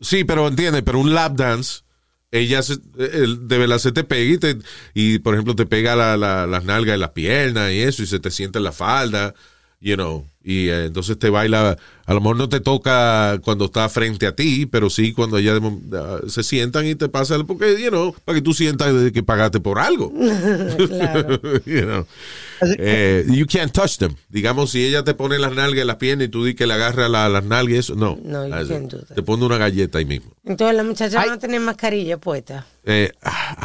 [0.01, 1.83] Sí, pero entiende, pero un lap dance,
[2.31, 4.57] ella se, el- de verdad se te pega y, te-
[4.93, 8.07] y, por ejemplo, te pega la, la- las nalgas y las piernas y eso, y
[8.07, 9.33] se te siente en la falda,
[9.85, 13.89] you know, y eh, entonces te baila, a lo mejor no te toca cuando está
[13.89, 17.89] frente a ti, pero sí cuando mo- ah, se sientan y te pasa, porque, you
[17.89, 20.11] know, para que tú sientas que pagaste por algo.
[20.87, 21.39] Claro.
[21.65, 22.05] you know.
[22.77, 24.15] Eh, you can't touch them.
[24.29, 26.73] Digamos, si ella te pone las nalgas y las piernas y tú di que le
[26.75, 28.17] agarra la- las nalgas y eso, no.
[28.23, 28.69] No, you Así.
[28.69, 29.15] can't do that.
[29.15, 30.31] Te pone una galleta ahí mismo.
[30.45, 32.65] Entonces las muchachas van a tener mascarilla puesta.
[32.85, 33.11] Eh,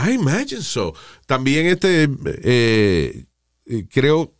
[0.07, 0.95] I imagine so.
[1.27, 2.09] También este,
[2.43, 3.25] eh,
[3.93, 4.33] creo,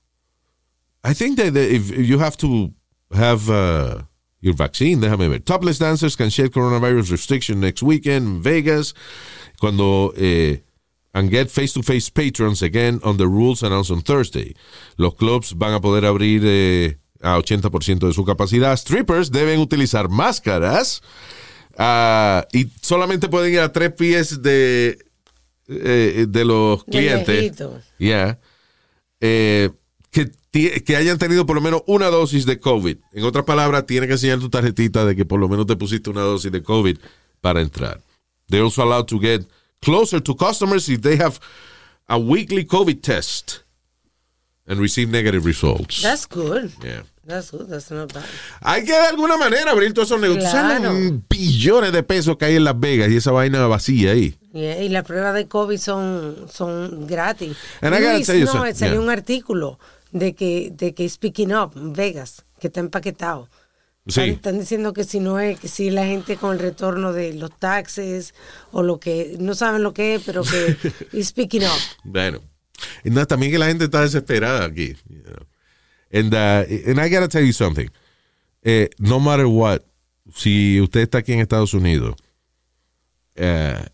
[1.05, 2.73] I think that if you have to
[3.13, 4.03] have uh,
[4.41, 5.39] your vaccine, déjame ver.
[5.39, 8.95] Topless dancers can shed coronavirus restriction next weekend in Vegas.
[9.61, 10.59] Cuando eh,
[11.15, 14.55] and get face-to-face patrons again on the rules announced on Thursday.
[14.97, 18.77] Los clubs van a poder abrir eh, a 80% de su capacidad.
[18.77, 21.03] Strippers deben utilizar máscaras
[21.77, 24.99] ah, y solamente pueden ir a tres pies de,
[25.69, 27.53] eh, de los clientes.
[27.99, 28.39] Yeah.
[29.21, 29.71] Eh,
[30.51, 32.97] que, hayan tenido por lo menos una dosis de COVID.
[33.13, 36.11] En otras palabras, tiene que enseñar tu tarjetita de que por lo menos te pusiste
[36.11, 36.99] una dosis de COVID
[37.41, 38.01] para entrar.
[38.49, 39.47] They're also allowed to get
[39.81, 41.39] closer to customers if they have
[42.09, 43.65] a weekly COVID test
[44.67, 46.03] and receive negative results.
[46.03, 46.73] That's good.
[46.83, 47.03] Yeah.
[47.29, 47.69] That's good.
[47.69, 48.25] That's not bad.
[48.63, 50.51] Hay que de alguna manera abrir todos esos negocios.
[50.51, 50.95] Claro.
[50.95, 54.35] los billones de pesos que hay en Las Vegas y esa vaina vacía ahí.
[54.55, 57.55] Yeah, y las pruebas de COVID son, son gratis.
[57.83, 59.01] And I gotta Luis, tell you no, salió yeah.
[59.01, 59.79] un artículo
[60.13, 63.49] de que, de que Speaking Up Vegas, que está empaquetado.
[64.07, 64.21] Sí.
[64.21, 67.35] Están, están diciendo que si no es, que si la gente con el retorno de
[67.35, 68.35] los taxes
[68.73, 70.77] o lo que, no saben lo que es, pero que
[71.13, 71.81] y Speaking Up.
[72.05, 72.41] Bueno.
[73.05, 74.95] No, también que la gente está desesperada aquí.
[75.09, 75.47] you know.
[76.11, 77.91] And, uh, and I gotta tell you something.
[78.63, 79.83] Eh, no matter what,
[80.35, 82.15] si usted está aquí en Estados Unidos,
[83.35, 83.85] eh,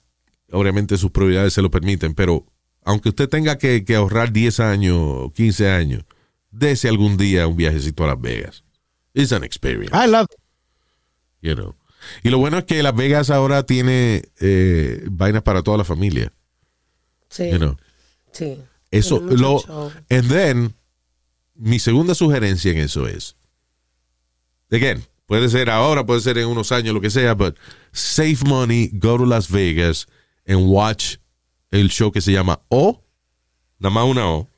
[0.52, 2.46] obviamente sus prioridades se lo permiten, pero
[2.84, 6.04] aunque usted tenga que, que ahorrar 10 años o 15 años,
[6.50, 8.64] dese algún día un viajecito a Las Vegas.
[9.14, 9.92] It's an experience.
[9.94, 10.38] I love it.
[11.42, 11.74] you know.
[12.22, 16.32] Y lo bueno es que Las Vegas ahora tiene eh, vainas para toda la familia.
[17.30, 17.76] Sí, You know.
[18.32, 18.58] sí.
[18.90, 19.92] Eso, lo, show.
[20.08, 20.74] and then,
[21.56, 23.34] mi segunda sugerencia en eso es,
[24.70, 27.56] again, puede ser ahora, puede ser en unos años, lo que sea, but
[27.92, 30.06] save money, go to Las Vegas
[30.46, 31.16] and watch
[31.80, 33.02] el show que se llama O,
[33.78, 34.48] nada más una O,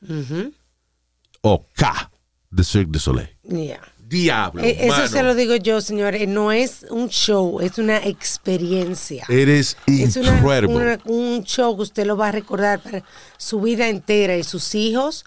[1.43, 2.11] o K,
[2.55, 3.29] The Cirque du Soleil.
[3.49, 3.81] Yeah.
[4.09, 6.29] Diablo, Eh, Eso se lo digo yo, señores.
[6.29, 9.25] No es un show, es una experiencia.
[9.29, 10.77] It is Es una- incredible.
[10.77, 13.03] una- un show que usted lo va a recordar para
[13.37, 15.25] su vida entera y sus hijos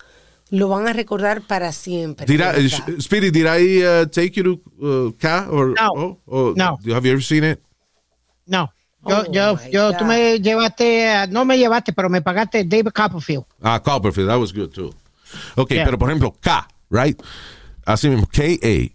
[0.49, 2.25] lo van a recordar para siempre.
[2.25, 2.89] Did de I, verdad.
[2.97, 5.89] uh, Speedy, did I uh, take you to uh, K or No.
[5.95, 6.19] O?
[6.25, 6.77] Or No.
[6.93, 7.59] Have you ever seen it?
[8.45, 8.69] No.
[9.07, 9.97] Yo, Oh, yo, yo, God.
[9.97, 13.45] tú me llevaste, a- no me llevaste, pero me pagaste David Copperfield.
[13.61, 14.93] Ah, Copperfield, that was good too.
[15.55, 15.85] Ok, Yeah.
[15.85, 17.19] pero por ejemplo, K, right?
[17.85, 18.91] Así mismo, K-A.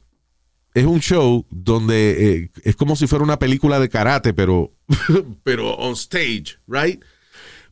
[0.74, 4.72] Es un show donde eh, es como si fuera una película de karate, pero,
[5.44, 7.02] pero on stage, right?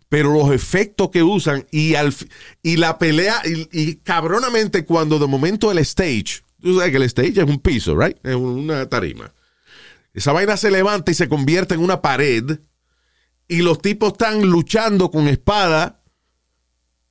[0.08, 2.14] pero los efectos que usan y, al,
[2.62, 7.02] y la pelea, y, y cabronamente cuando de momento el stage, tú sabes que el
[7.04, 8.16] stage es un piso, right?
[8.22, 9.32] Es una tarima.
[10.14, 12.58] Esa vaina se levanta y se convierte en una pared
[13.48, 16.02] y los tipos están luchando con espada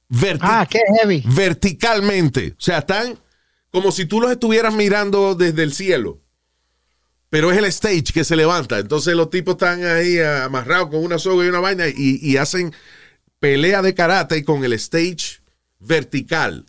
[0.09, 1.23] verti- Ah, qué heavy.
[1.25, 2.51] verticalmente.
[2.57, 3.17] O sea, están
[3.71, 6.21] como si tú los estuvieras mirando desde el cielo.
[7.29, 8.77] Pero es el stage que se levanta.
[8.79, 12.37] Entonces los tipos están ahí ah, amarrados con una soga y una vaina y, y
[12.37, 12.73] hacen
[13.39, 15.41] pelea de karate con el stage
[15.79, 16.65] vertical.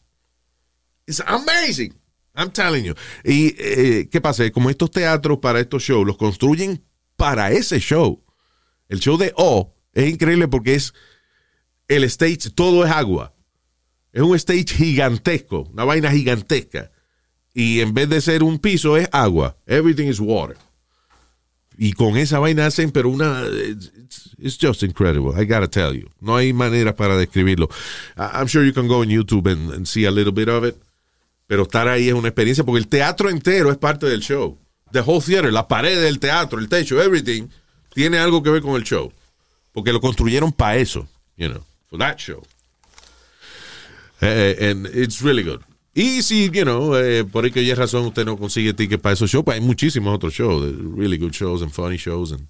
[1.07, 1.93] It's amazing.
[2.35, 2.95] I'm telling you.
[3.24, 4.51] Y eh, ¿qué pasa?
[4.51, 6.83] Como estos teatros para estos shows los construyen
[7.16, 8.22] para ese show.
[8.89, 10.95] El show de O es increíble porque es
[11.89, 13.35] el stage, todo es agua.
[14.12, 16.91] Es un stage gigantesco, una vaina gigantesca.
[17.55, 19.57] Y en vez de ser un piso, es agua.
[19.66, 20.57] Everything is water.
[21.76, 23.45] Y con esa vaina hacen, pero una.
[23.47, 25.33] It's, it's just incredible.
[25.41, 26.09] I gotta tell you.
[26.20, 27.68] No hay manera para describirlo.
[28.16, 30.76] I'm sure you can go on YouTube and see a little bit of it.
[31.53, 34.59] Pero estar ahí es una experiencia porque el teatro entero es parte del show.
[34.90, 37.48] The whole theater, la pared del teatro, el techo, everything,
[37.92, 39.12] tiene algo que ver con el show.
[39.72, 42.42] Porque lo construyeron para eso, you know, for that show.
[44.22, 45.61] Eh, and it's really good.
[45.92, 49.12] Y si, you know, eh, por ahí que hay razón, usted no consigue ticket para
[49.12, 52.32] esos shows, pues hay muchísimos otros shows, eh, really good shows and funny shows.
[52.32, 52.48] And,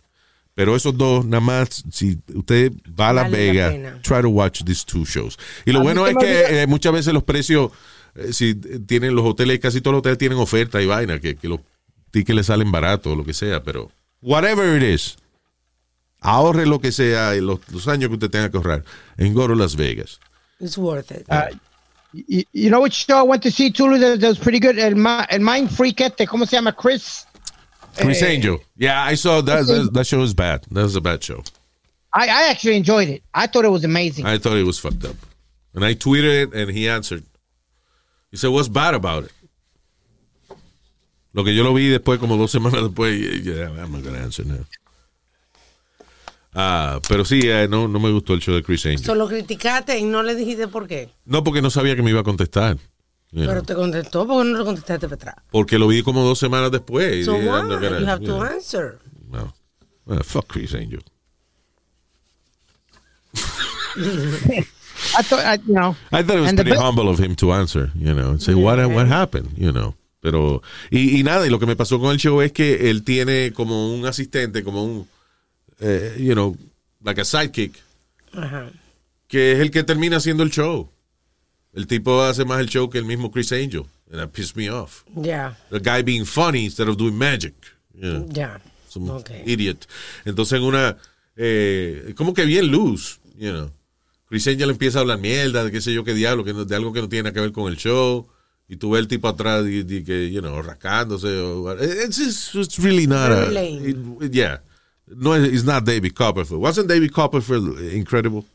[0.55, 4.01] pero esos dos, nada más, si usted va a Las Vale la Vegas, pena.
[4.03, 5.37] try to watch these two shows.
[5.67, 7.73] Y lo A bueno es que eh, muchas veces los precios,
[8.15, 11.49] eh, si tienen los hoteles, casi todos los hoteles tienen oferta y vaina, que, que
[11.49, 11.61] los
[12.11, 13.91] tickets le salen baratos o lo que sea, pero
[14.21, 15.17] whatever it is,
[16.21, 18.85] ahorre lo que sea, y los, los años que usted tenga que ahorrar
[19.17, 20.21] en Go to Las Vegas.
[20.61, 21.27] It's worth it.
[21.29, 21.47] Uh,
[22.13, 24.79] you, you know which show I went to see too that, that was pretty good?
[24.79, 24.95] El,
[25.31, 26.73] el Mind Freak este, ¿cómo se llama?
[26.73, 27.27] Chris.
[27.97, 28.59] Chris Eh, Angel.
[28.77, 29.91] Yeah, I saw that, that.
[29.93, 30.65] That show is bad.
[30.71, 31.43] That was a bad show.
[32.15, 33.23] I, I actually enjoyed it.
[33.35, 34.25] I thought it was amazing.
[34.27, 35.17] I thought it was fucked up.
[35.75, 37.25] And I tweeted it and he answered.
[38.33, 39.31] He said, What's bad about it?
[41.35, 44.23] Lo que yo lo vi después, como dos semanas después, y- yeah, I'm not gonna
[44.23, 44.67] answer now.
[46.55, 49.03] Ah, pero sí, eh, no, no me gustó el show de Chris Angel.
[49.05, 51.09] Solo criticaste y no le dijiste por qué.
[51.25, 52.77] No, porque no sabía que me iba a contestar.
[53.31, 53.63] you Pero know.
[53.65, 55.37] te contestó porque no le contestaste para atrás.
[55.51, 57.17] Porque lo vi como dos semanas después.
[57.17, 57.37] y So?
[57.37, 58.99] I'm not gonna- You have you to know, answer.
[59.31, 59.55] no.
[60.07, 61.03] Ah, fuck Chris Angel.
[65.19, 65.97] I thought, I, you know.
[66.13, 68.55] I thought it was the pretty humble of him to answer, you know, and say
[68.55, 69.95] what what happened, you know.
[70.21, 73.03] Pero y, y nada, y lo que me pasó con el show es que él
[73.03, 75.09] tiene como un asistente, como un
[75.81, 76.57] eh, you know,
[77.03, 77.75] like a sidekick,
[78.33, 78.71] Ajá.
[79.29, 80.89] que es el que termina haciendo el show.
[81.75, 84.69] El tipo hace más el show que el mismo Chris Angel, and that pissed me
[84.71, 85.05] off.
[85.17, 87.55] Ya, The guy being funny instead of doing magic.
[87.95, 88.27] you know.
[88.31, 88.59] ya.
[88.89, 89.31] Some Ok.
[89.47, 89.87] idiot.
[90.25, 90.97] Entonces en una,
[91.35, 93.71] eh, como que bien luz, you know.
[94.33, 96.75] Chris Angel empieza a hablar mierda de qué sé yo qué diablo, que no- de
[96.75, 98.27] algo que no tiene nada que ver con el show.
[98.67, 101.29] Y tú ves el tipo atrás y, y que, you know, rascándose.
[101.39, 103.91] O, it's, just- it's really not a, Very lame.
[104.25, 104.61] it- yeah.
[105.07, 106.63] No, it's not David Copperfield.
[106.63, 108.47] Wasn't David Copperfield incredible?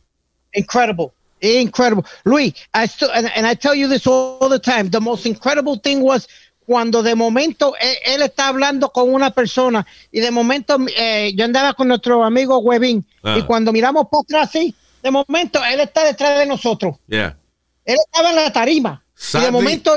[0.54, 1.14] Incredible.
[1.42, 2.04] Incredible.
[2.26, 5.78] Luis, I still, and, and I tell you this all the time, the most incredible
[5.80, 6.28] thing was
[6.66, 11.46] cuando de momento él, él está hablando con una persona y de momento eh, yo
[11.46, 13.38] andaba con nuestro amigo Webin Ah.
[13.38, 14.74] y cuando miramos por atrás así,
[15.08, 16.98] de momento él está detrás de nosotros.
[17.08, 17.38] Yeah.
[17.86, 19.04] Él estaba en la tarima
[19.34, 19.96] y de momento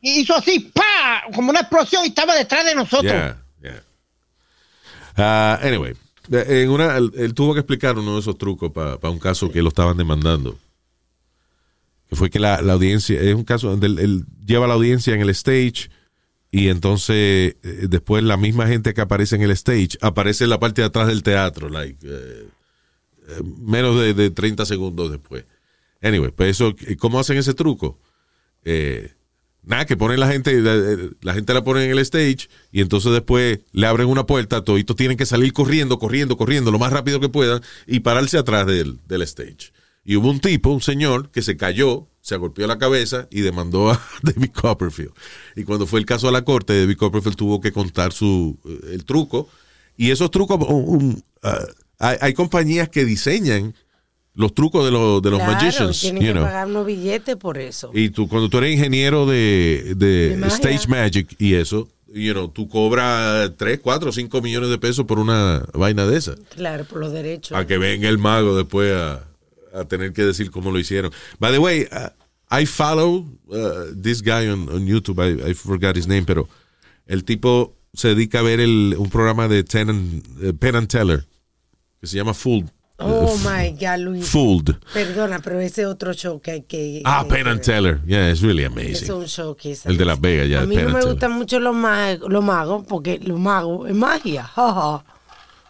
[0.00, 1.24] hizo así, ¡pa!
[1.34, 3.12] Como una explosión y estaba detrás de nosotros.
[3.12, 3.82] Yeah, yeah.
[5.16, 5.94] Ah, anyway,
[6.30, 9.60] en una, él, él tuvo que explicar uno de esos trucos para un caso que
[9.60, 10.56] lo estaban demandando.
[12.08, 15.14] Que fue que la, la audiencia, es un caso donde él, él lleva la audiencia
[15.14, 15.90] en el stage
[16.52, 20.60] y entonces eh, después la misma gente que aparece en el stage aparece en la
[20.60, 22.46] parte de atrás del teatro, like, eh,
[23.60, 25.44] menos de, de 30 segundos después.
[26.02, 27.98] Anyway, pues eso, ¿cómo hacen ese truco?
[28.64, 29.12] Eh,
[29.66, 30.60] Nada, que ponen la gente,
[31.22, 34.94] la, gente la ponen en el stage y entonces después le abren una puerta, toditos
[34.94, 38.98] tienen que salir corriendo, corriendo, corriendo lo más rápido que puedan y pararse atrás del,
[39.08, 39.72] del stage.
[40.04, 43.90] Y hubo un tipo, un señor, que se cayó, se golpeó la cabeza y demandó
[43.90, 45.14] a David Copperfield.
[45.56, 48.90] Y cuando fue el caso a la corte, David Copperfield tuvo que contar su, eh,
[48.92, 49.48] el truco.
[49.96, 51.64] Y esos trucos, un- un, ah,
[52.08, 53.74] hay, hay compañías que diseñan
[54.34, 56.00] los trucos de, los de los Claro, magicians.
[56.00, 56.42] tienen you que know.
[56.44, 57.90] pagar unos billetes por eso.
[57.94, 60.46] Y tú, cuando tú eres ingeniero de, de De.
[60.48, 65.18] Stage Magic y eso, you know, tú cobras 3, 4, 5 millones de pesos por
[65.20, 66.34] una vaina de esa.
[66.50, 67.56] Claro, por los derechos.
[67.56, 69.22] A que venga el mago después a,
[69.72, 71.12] a tener que decir cómo lo hicieron.
[71.38, 72.08] By the way, uh,
[72.50, 76.48] I follow uh, this guy on, on YouTube, I, I forgot his name, pero
[77.06, 80.88] el tipo se dedica a ver el, un programa de Ten and- eh, Penn and
[80.88, 81.24] Teller
[82.04, 82.64] que se llama Full,
[82.98, 84.28] Oh my God, Luis.
[84.28, 84.76] Fooled.
[84.92, 87.02] Perdona, pero ese otro show que hay que.
[87.04, 88.00] Ah, que- Penn and Teller.
[88.06, 89.10] Yeah, it's really Es amazing.
[89.12, 90.60] un show que es- El de Las Vegas, ya.
[90.62, 93.88] A mí no Penn and me gustan mucho los, ma- los magos porque los magos
[93.90, 94.48] es magia.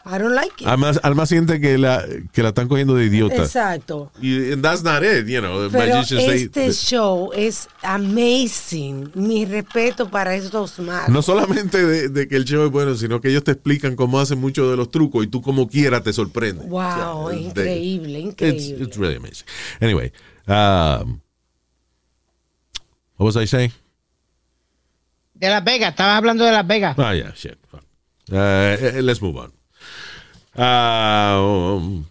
[0.06, 0.66] I don't like it.
[0.68, 3.36] Además, Alma siente que la, que la están cogiendo de idiota.
[3.36, 4.12] Exacto.
[4.20, 5.66] Y and that's not it, you know.
[5.72, 9.10] Pero they- este show es amazing.
[9.14, 11.08] Mi respeto para estos magos.
[11.08, 14.20] no solamente de, de que el show es bueno, sino que ellos te explican cómo
[14.20, 16.68] hacen muchos de los trucos y tú como quiera te sorprendes.
[16.68, 18.84] Wow, Yeah, they- increíble, It's, increíble.
[18.84, 19.46] it's really amazing.
[19.80, 20.12] Anyway,
[20.46, 21.20] um,
[23.16, 23.72] what was I saying?
[25.34, 26.94] De Las Vegas, estabas hablando de Las Vegas.
[26.98, 27.56] Ah, yeah, shit.
[27.72, 29.52] Uh, eh, let's move on.
[30.56, 31.40] Ah,
[31.76, 32.04] um,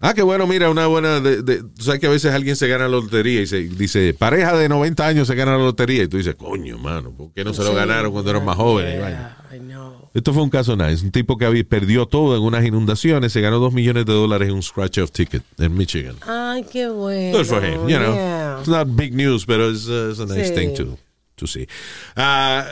[0.00, 1.20] ah, qué bueno, mira, una buena.
[1.20, 4.14] De, de- tú sabes que a veces alguien se gana la lotería y se dice,
[4.14, 6.02] pareja de 90 años se gana la lotería.
[6.04, 8.96] Y tú dices, coño, mano, ¿por qué no se lo ganaron cuando eran más jóvenes?
[8.96, 9.36] Y vaina.
[9.50, 10.10] Yeah, I know.
[10.14, 11.04] Esto fue un caso nice.
[11.04, 14.48] Un tipo que había, perdió todo en unas inundaciones, se ganó dos millones de dólares
[14.48, 16.16] en un scratch-off ticket en Michigan.
[16.26, 17.38] Ay, qué bueno.
[17.38, 18.14] Good for him, you know.
[18.14, 18.56] Yeah.
[18.58, 20.54] It's not big news, but it's, uh, it's a nice Sí.
[20.54, 20.98] thing to,
[21.36, 21.68] to see.
[22.16, 22.64] Uh,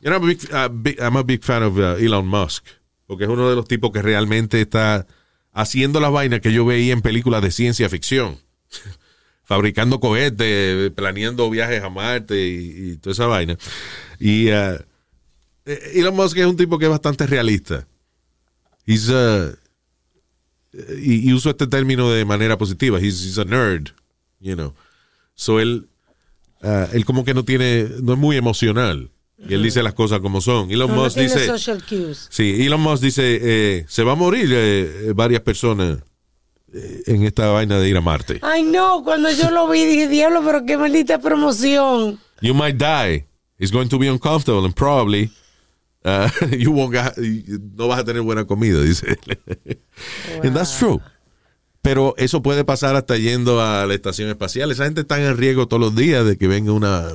[0.00, 2.64] you know, I'm a big, uh, big- I'm a big fan of uh, Elon Musk,
[3.06, 5.06] porque es uno de los tipos que realmente está
[5.52, 8.38] haciendo las vainas que yo veía en películas de ciencia ficción.
[9.44, 13.58] Fabricando cohetes, planeando viajes a Marte y, toda esa vaina.
[14.18, 14.78] Y uh,
[15.66, 17.86] Elon Musk es un tipo que es bastante realista.
[18.86, 19.54] He's, uh,
[20.98, 22.98] y, y uso este término de manera positiva.
[22.98, 23.90] He's, he's a nerd,
[24.40, 24.74] you know.
[25.34, 25.88] So él,
[26.62, 29.10] ah, él como que no tiene, no es muy emocional.
[29.48, 30.70] Y él dice las cosas como son.
[30.70, 32.26] Elon No, no Musk tiene dice, social cues.
[32.30, 35.98] sí, Elon Musk dice, eh, se va a morir eh, eh, varias personas
[37.06, 38.40] en esta vaina de ir a Marte.
[38.42, 42.18] Ay, no, cuando yo lo vi dije, diablo, pero qué maldita promoción.
[42.40, 43.26] You might die.
[43.58, 45.30] It's going to be uncomfortable and probably
[46.04, 46.28] uh,
[46.58, 47.14] you won't ga-
[47.76, 49.78] no vas a tener buena comida, dice él.
[50.42, 51.00] And that's true.
[51.80, 54.70] Pero eso puede pasar hasta yendo a la estación espacial.
[54.72, 57.08] Esa gente está en riesgo todos los días de que venga una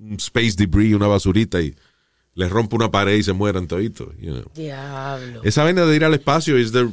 [0.00, 1.74] un space debris, una basurita y
[2.34, 4.08] les rompa una pared y se mueran toditos.
[4.18, 4.44] you know.
[4.54, 5.42] Diablo.
[5.44, 6.88] Esa vaina de ir al espacio es de-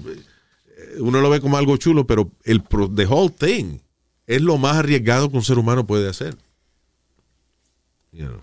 [0.99, 3.80] uno lo ve como algo chulo, pero el pro- the whole thing
[4.26, 6.36] es lo más arriesgado que un ser humano puede hacer.
[8.12, 8.41] You know,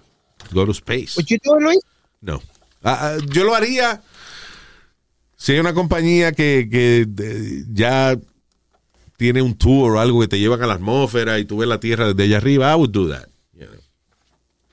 [0.52, 1.16] go to space.
[1.16, 1.80] What you doing, Luis?
[2.20, 2.40] No.
[2.82, 4.02] Ah, ah, yo lo haría
[5.36, 8.16] si hay una compañía que, que, eh, ya
[9.16, 11.80] tiene un tour o algo que te llevan a la atmósfera y tú ves la
[11.80, 13.28] Tierra desde allá arriba, I would do that.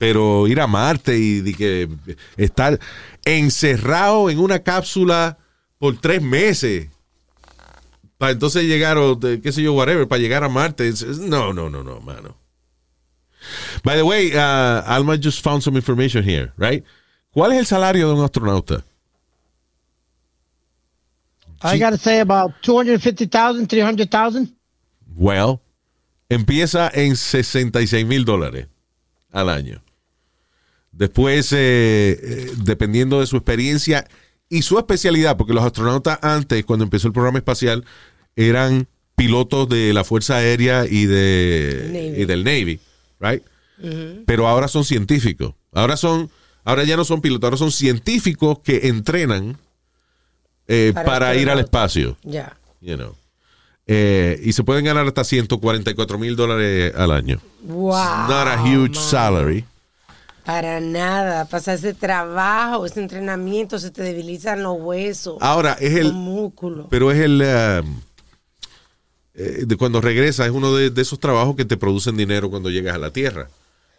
[0.02, 1.88] Pero ir a Marte y de que
[2.36, 2.80] estar
[3.24, 5.38] encerrado en una cápsula
[5.78, 6.88] por tres meses
[8.18, 11.84] para entonces llegar o qué sé yo, whatever, para llegar a Marte, no, no, no,
[11.84, 12.36] no, mano.
[13.84, 16.84] By the way, uh, Alma just found some information here, right?
[17.32, 18.82] ¿Cuál es el salario de un astronauta?
[21.62, 24.52] I gotta say about 250,000, 300,000.
[25.14, 25.60] Well,
[26.28, 28.66] empieza en 66 mil dólares
[29.30, 29.80] al año.
[30.92, 31.56] Después, eh,
[32.22, 34.06] eh, dependiendo de su experiencia
[34.48, 37.84] y su especialidad, porque los astronautas antes, cuando empezó el programa espacial,
[38.36, 38.86] eran
[39.16, 42.22] pilotos de la Fuerza Aérea y, de, Navy.
[42.22, 42.80] y del Navy,
[43.20, 43.42] right?
[44.26, 45.54] Pero ahora son científicos.
[45.72, 46.30] Ahora son,
[46.64, 49.58] ahora ya no son pilotos, ahora son científicos que entrenan
[50.68, 52.56] eh, Para para, ir al espacio Ya.
[52.80, 53.16] you know.
[53.86, 57.40] Eh, y se pueden ganar hasta 144 mil dólares al año.
[57.62, 57.92] Wow.
[58.28, 59.04] Not a huge man.
[59.10, 59.64] salary.
[60.44, 61.44] Para nada.
[61.46, 65.36] Pasar ese trabajo, ese entrenamiento, se te debilitan los huesos.
[65.40, 66.12] Ahora, es el.
[66.12, 66.86] músculos.
[66.90, 67.40] Pero es el.
[67.84, 68.00] um,
[69.34, 72.70] eh, de cuando regresa, es uno de, de esos trabajos que te producen dinero cuando
[72.70, 73.48] llegas a la Tierra.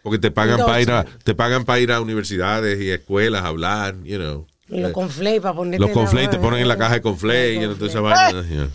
[0.02, 3.46] Porque te pagan para ir a, te pagan para ir a universidades y escuelas a
[3.48, 4.46] hablar, you know.
[4.68, 5.78] Y los Eh, conflays para ponerte.
[5.78, 8.44] los conflays la- te ponen en la caja de conflays, y esa vaina.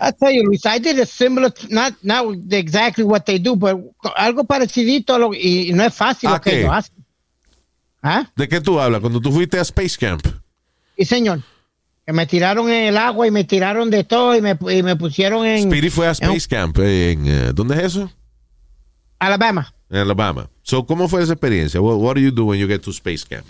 [0.00, 3.76] I tell you, Luis, I did a similar, not, not exactly what they do, but
[4.16, 7.04] algo parecidito lo, y, y no es fácil ¿A lo que ellos hacen.
[8.02, 8.30] ¿Ah?
[8.36, 9.00] ¿De qué tú hablas?
[9.00, 10.24] Cuando tú fuiste a Space Camp.
[10.96, 11.42] Sí, señor.
[12.06, 14.94] Que me tiraron en el agua y me tiraron de todo y me, y me
[14.94, 16.78] pusieron en Speedy fue a en Space Camp.
[16.78, 18.12] En, eh, ¿Dónde es eso?
[19.18, 19.74] Alabama.
[19.90, 20.48] En Alabama.
[20.62, 21.80] So, ¿Cómo fue esa experiencia?
[21.80, 23.46] What, what do you do when you get to Space Camp?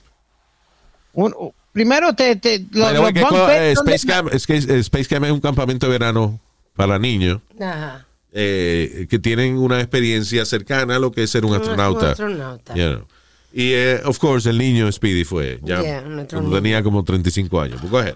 [1.12, 1.34] Un-
[1.76, 3.94] primero te, te los, By the way, los ¿qué bunk co- beds eh, son de-
[3.96, 6.40] Space, Camp, es que eh, Space Camp es un campamento de verano
[6.74, 8.06] para niños Ajá.
[8.32, 12.12] eh, que tienen una experiencia cercana a lo que es ser un Un astronauta.
[12.12, 12.74] astronauta.
[12.74, 13.06] You know.
[13.52, 16.56] Y, eh, of course, el niño Speedy fue ya Yeah, un astronauta.
[16.56, 17.78] tenía como 35 años.
[17.80, 18.14] Pues, go ahead.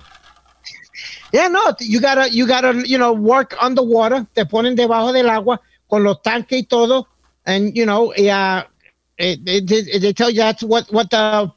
[1.32, 4.24] Yeah, no, you gotta, you gotta, you know, work underwater.
[4.32, 7.06] Te ponen debajo del agua con los tanques y todo,
[7.44, 8.62] and you know, y, uh,
[9.18, 11.50] eh, they, they- they tell you that's what what the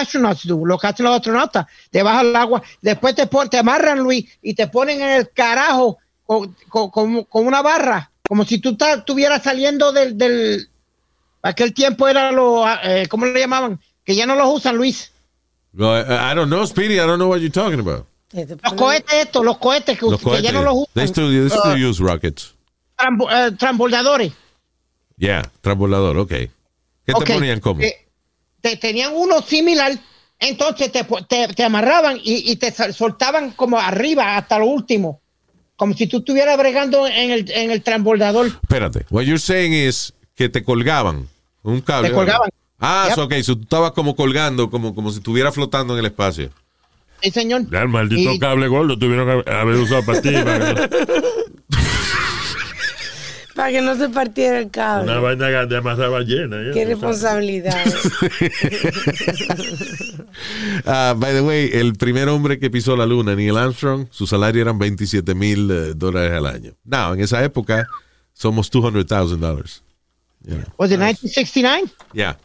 [0.00, 3.58] astronauts do, lo que hacen los astronautas, te bajan el agua, después te, pon- te
[3.58, 8.44] amarran, Luis, y te ponen en el carajo con, con- con- con una barra, como
[8.44, 10.68] si tú estuvieras saliendo del, del,
[11.42, 13.80] aquel tiempo era lo, eh, ¿cómo le llamaban?
[14.04, 15.10] Que ya no los usan, Luis.
[15.72, 18.06] Go- I don't know, Speedy, I don't know what you're talking about.
[18.32, 20.42] Eh, Los cohetes estos, los cohetes que, Los que cohetes.
[20.44, 21.08] ya no los They usan.
[21.08, 22.54] still, they still Uh, use rockets.
[22.96, 24.32] trambo- eh, transbordadores.
[25.16, 26.28] Yeah, transbordador, ok.
[26.30, 27.80] ¿Qué Ok, te ponían como?
[27.82, 28.03] eh,
[28.64, 29.92] te tenían uno similar,
[30.40, 35.20] entonces te, te, te amarraban y, y te soltaban como arriba hasta lo último.
[35.76, 38.46] Como si tú estuvieras bregando en el, en el transbordador.
[38.46, 41.28] Espérate, what you're saying is que te colgaban
[41.62, 42.08] un cable.
[42.08, 42.48] Te colgaban.
[42.80, 43.14] Ah, Yep.
[43.16, 46.48] so, ok, so tú estabas como colgando, como, como si estuviera flotando en el espacio.
[47.22, 47.70] Sí, señor.
[47.70, 50.30] Ya, el maldito Y- cable gordo tuvieron que haber usado para ti.
[53.54, 55.10] para que- no se partiera el cable.
[55.10, 56.56] Una vaina de amarrar ballena.
[56.66, 57.84] ya, Qué responsabilidad.
[60.86, 64.62] Ah, by the way, el primer hombre que pisó la luna, Neil Armstrong, su salario
[64.62, 66.72] eran 27 mil eh, dólares al año.
[66.84, 67.86] Now, en esa época,
[68.32, 69.82] somos 200,000 dólares.
[70.76, 71.84] Was it 1969?
[72.12, 72.36] Yeah,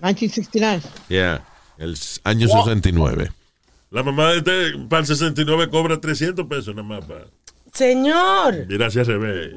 [0.00, 0.82] 1969.
[1.08, 1.44] yeah.
[1.76, 3.30] El año 69.
[3.90, 7.04] La mamá de este para el 69 cobra 300 pesos nada más.
[7.04, 7.26] Para,
[7.72, 8.66] Señor.
[8.68, 9.54] mira al revés.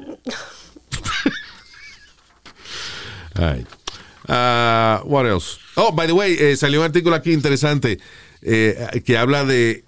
[3.38, 3.66] All right.
[4.28, 5.58] Ah, what else?
[5.76, 7.98] Oh, by the way, eh, salió un artículo aquí interesante
[8.42, 9.84] eh, que habla de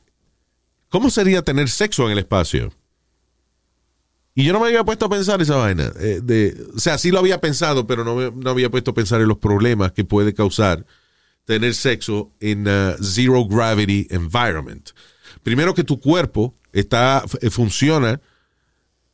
[0.90, 2.72] cómo sería tener sexo en el espacio.
[4.34, 5.90] Y yo no me había puesto a pensar esa vaina.
[5.98, 9.28] eh, o sea, sí lo había pensado, pero no, no había puesto a pensar en
[9.28, 10.84] los problemas que puede causar
[11.44, 14.90] tener sexo en a zero gravity environment.
[15.42, 18.20] Primero que tu cuerpo está, f- funciona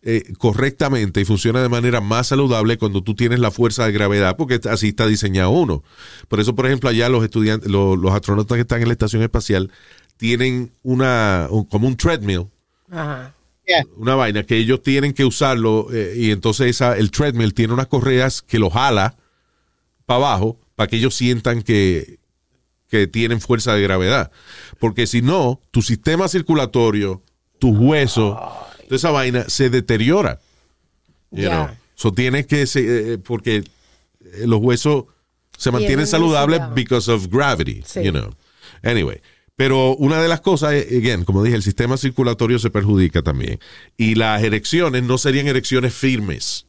[0.03, 4.37] eh, correctamente y funciona de manera más saludable cuando tú tienes la fuerza de gravedad,
[4.37, 5.83] porque así está diseñado uno.
[6.29, 9.23] Por eso, por ejemplo, allá los estudiantes, los, los astronautas que están en la estación
[9.23, 9.71] espacial
[10.17, 12.47] tienen una, un- como un treadmill,
[12.91, 13.35] Ajá.
[13.97, 17.87] una vaina que ellos tienen que usarlo eh, y entonces esa, el treadmill tiene unas
[17.87, 19.17] correas que lo jala
[20.07, 22.19] para abajo para que ellos sientan que,
[22.91, 24.31] que tienen fuerza de gravedad.
[24.79, 27.23] Porque si no, tu sistema circulatorio,
[27.65, 28.37] tus huesos,
[28.85, 30.39] toda esa vaina se deteriora.
[31.31, 31.51] You Ya.
[31.67, 31.77] know.
[31.95, 33.65] So tienes que, se- eh, porque eh,
[34.47, 35.05] los huesos
[35.57, 38.03] se mantienen Tienen saludables because of gravity, Sí.
[38.03, 38.35] you know.
[38.83, 39.21] Anyway,
[39.57, 43.59] pero una de las cosas, eh, again, como dije, el sistema circulatorio se perjudica también.
[43.97, 46.67] Y las erecciones no serían erecciones firmes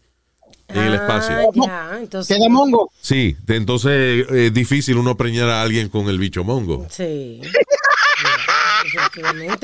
[0.69, 1.35] en el Ah, espacio.
[1.65, 2.37] ya, entonces.
[2.37, 2.89] Queda mongo.
[3.01, 6.87] Sí, entonces es difícil uno preñar a alguien con el bicho mongo.
[6.89, 7.41] Sí.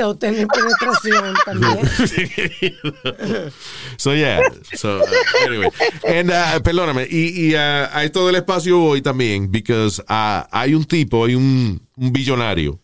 [0.04, 1.80] O tener penetración también.
[3.98, 4.42] So yeah,
[4.74, 5.06] so uh,
[5.46, 5.70] anyway,
[6.08, 11.26] and uh, perdóname, y, uh, a esto del espacio voy también, because hay un tipo,
[11.26, 12.80] hay un, un billonario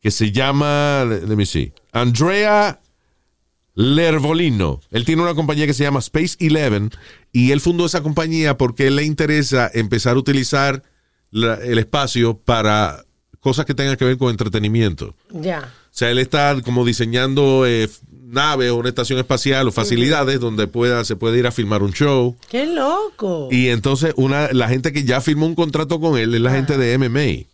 [0.00, 2.80] que se llama, let me see, Andrea
[3.74, 4.80] Lervolino.
[4.90, 6.90] Él tiene una compañía que se llama Space Eleven
[7.30, 10.82] y él fundó esa compañía porque le interesa empezar a utilizar
[11.32, 13.05] el espacio para
[13.46, 15.14] cosas que tengan que ver con entretenimiento.
[15.30, 15.72] Ya.
[15.84, 17.88] O sea, él está como diseñando eh,
[18.24, 21.92] naves o una estación espacial o facilidades donde pueda, se puede ir a filmar un
[21.92, 22.36] show.
[22.50, 23.46] ¡Qué loco!
[23.52, 26.76] Y entonces una, la gente que ya firmó un contrato con él es la gente
[26.76, 27.46] de MMA.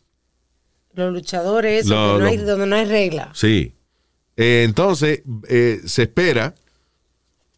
[0.94, 3.30] Los luchadores, Lo- donde, no hay, donde no hay regla.
[3.34, 3.74] Sí.
[4.38, 5.20] Eh, entonces,
[5.50, 6.54] eh, se espera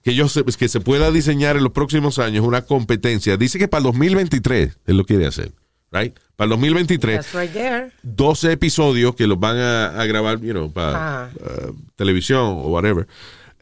[0.02, 3.36] que, ellos se, que se pueda diseñar en los próximos años una competencia.
[3.36, 5.52] Dice que para el 2023 él lo quiere hacer.
[5.94, 6.18] Right?
[6.36, 7.16] Para el 2023.
[7.16, 7.92] That's right there.
[8.02, 11.30] 12 episodios que los van a, a grabar, you know, para Ah.
[11.40, 13.06] uh, televisión o whatever,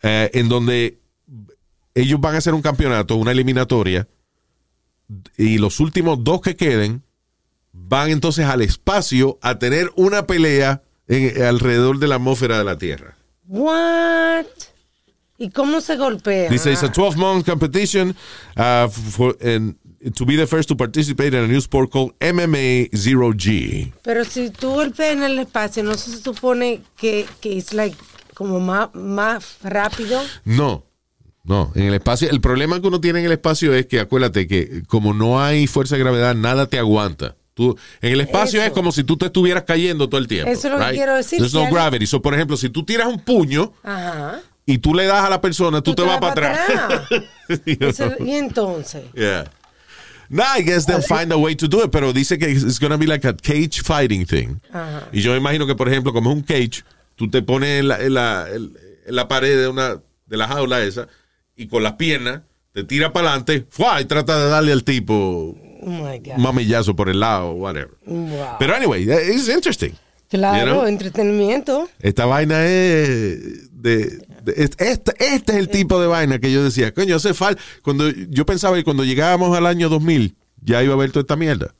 [0.03, 0.99] eh, en donde
[1.95, 4.09] ellos van a hacer un campeonato, una eliminatoria,
[5.37, 7.03] y los últimos dos que queden
[7.72, 12.78] van entonces al espacio a tener una pelea en- alrededor de la atmósfera de la
[12.78, 13.14] Tierra.
[13.47, 14.47] What?
[15.39, 16.49] ¿Y cómo se golpea?
[16.49, 18.14] Dice, it's a 12-month competition
[18.57, 19.74] uh, for, and
[20.11, 23.93] to be the first to participate in a new sport called MMA Zero G.
[24.03, 27.97] Pero si tú golpeas en el espacio, ¿no se supone que, que es like
[28.35, 30.21] como más, más rápido?
[30.45, 30.85] No,
[31.45, 31.73] no.
[31.75, 34.83] En el espacio, el problema que uno tiene en el espacio es que acuérdate que
[34.87, 37.37] como no hay fuerza de gravedad, nada te aguanta.
[37.55, 38.69] Tú, en el espacio Eso.
[38.69, 40.51] es como si tú te estuvieras cayendo todo el tiempo.
[40.51, 40.95] Eso es lo que right?
[40.95, 42.07] quiero decir, There's no gravity.
[42.07, 44.41] So, por ejemplo, si tú tiras un puño Ajá.
[44.65, 47.03] y tú le das a la persona, tú, te, vas para atrás.
[47.67, 48.27] You know?
[48.27, 49.05] Y entonces.
[49.15, 49.51] Yeah.
[50.33, 52.97] No, I guess they'll find a way to do it, pero dice que it's gonna
[52.97, 54.61] be like a cage fighting thing.
[54.72, 55.09] Ajá.
[55.12, 56.83] Y yo imagino que, por ejemplo, como es un cage,
[57.16, 58.72] tú te pones en la, en la, en-
[59.07, 61.07] la pared de una de la jaula esa
[61.55, 62.41] y con las piernas
[62.72, 64.01] te tira para adelante ¡fua!
[64.01, 66.37] y trata de darle al tipo Oh my God.
[66.39, 67.91] mamillazo por el lado, whatever.
[68.07, 68.57] Wow.
[68.59, 69.93] Pero anyway, it's interesting.
[70.39, 70.87] Claro, you know?
[70.87, 71.89] entretenimiento.
[72.01, 76.62] Esta vaina es de, de- es- este, este es el tipo de vaina que yo
[76.64, 77.62] decía, coño, hace falta.
[77.83, 81.37] Cuando yo pensaba que cuando llegábamos al año 2000 ya iba a haber toda esta
[81.37, 81.74] mierda,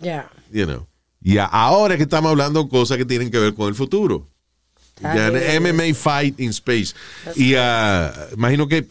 [0.00, 0.30] Ya.
[0.52, 0.86] you know.
[1.22, 4.26] Y ahora es que estamos hablando cosas que tienen que ver con el futuro.
[5.00, 5.30] Ya.
[5.60, 6.94] MMA Fight in Space.
[7.34, 8.86] Y ah, imagino que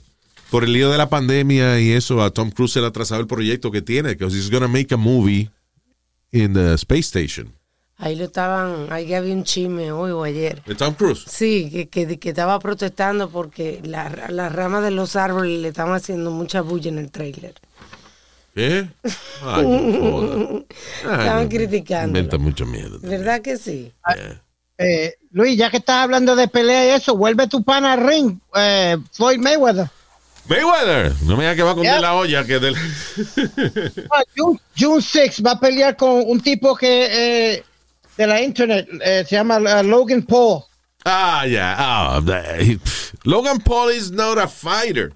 [0.51, 3.22] por el lío de la pandemia y eso, a Tom Cruise se le ha atrasado
[3.22, 5.49] el proyecto que tiene, because he's gonna make a movie
[6.32, 7.53] in the space station.
[7.98, 10.62] Ahí lo estaban, ahí había un chisme hoy o ayer.
[10.66, 11.24] De Tom Cruise.
[11.28, 15.93] Sí, que, que, que estaba protestando porque la- las ramas de los árboles le estaban
[15.93, 17.54] haciendo mucha bulla en el trailer.
[18.54, 18.88] ¿Qué?
[19.43, 20.46] Ay, no joda.
[20.50, 20.66] Ay,
[21.20, 22.08] Estaban criticando.
[22.20, 22.98] Inventa mucha mierda.
[23.02, 23.91] ¿Verdad que sí?
[24.78, 28.39] Eh, Luis, ya que estás hablando de pelea y eso, vuelve tu pana al ring,
[28.56, 29.88] eh, Floyd Mayweather.
[30.50, 32.00] Mayweather, no me digas que va a Yeah.
[32.02, 32.76] la olla que del...
[34.12, 37.08] Ah, June, June 6 va a pelear con un tipo que
[37.56, 37.64] eh,
[38.18, 40.63] de la internet eh, se llama uh, Logan Paul.
[41.03, 41.76] Ah, ya.
[41.78, 42.22] Ah,
[42.59, 42.80] he-
[43.24, 45.13] Logan Paul is not a fighter.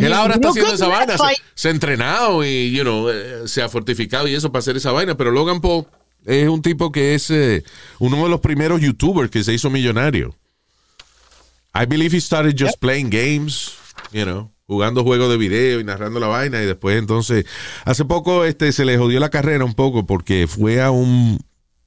[0.00, 1.16] Él ahora está haciendo esa vaina.
[1.54, 4.92] Se, ha entrenado y, you know, eh, se ha fortificado y eso para hacer esa
[4.92, 5.16] vaina.
[5.16, 5.86] Pero Logan Paul
[6.24, 7.64] es un tipo que es eh,
[7.98, 10.34] uno de los primeros YouTubers que se hizo millonario.
[11.74, 13.72] I believe he started just playing games,
[14.12, 17.44] you know, jugando juegos de video y narrando la vaina y después entonces
[17.84, 21.38] hace poco este se le jodió la carrera un poco porque fue a un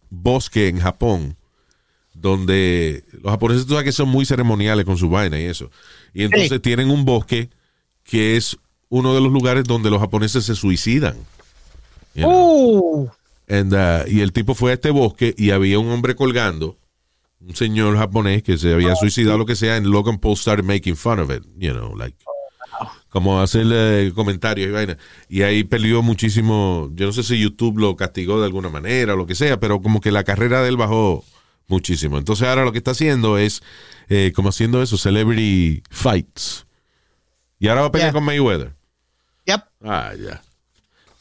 [0.10, 1.36] bosque en Japón
[2.14, 5.70] donde los japoneses tú sabes que son muy ceremoniales con su vaina y eso.
[6.14, 6.60] Y entonces Sí.
[6.60, 7.50] tienen un bosque
[8.04, 8.58] que es
[8.90, 11.16] uno de los lugares donde los japoneses se suicidan.
[12.14, 13.04] You know?
[13.04, 13.10] Uh,
[13.48, 16.78] And, uh, y el tipo fue a este bosque y había un hombre colgando,
[17.42, 20.96] un señor japonés que se había suicidado, lo que sea, and Logan Paul started making
[20.96, 22.18] fun of it, you know, like,
[23.16, 24.98] como hacerle comentarios y vaina.
[25.30, 29.16] Y ahí perdió muchísimo, yo no sé si YouTube lo castigó de alguna manera o
[29.16, 31.24] lo que sea, pero como que la carrera de él bajó
[31.68, 32.18] muchísimo.
[32.18, 33.64] Entonces ahora lo que está haciendo es,
[34.10, 36.66] eh, como haciendo eso, celebrity fights.
[37.58, 38.14] Y ahora va a pelear Yeah.
[38.14, 38.74] con Mayweather.
[39.46, 39.62] yep.
[39.82, 40.42] Ah, ya.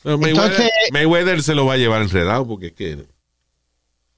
[0.03, 3.07] Pero Mayweather, Entonces- Mayweather se lo va a llevar enredado porque es que...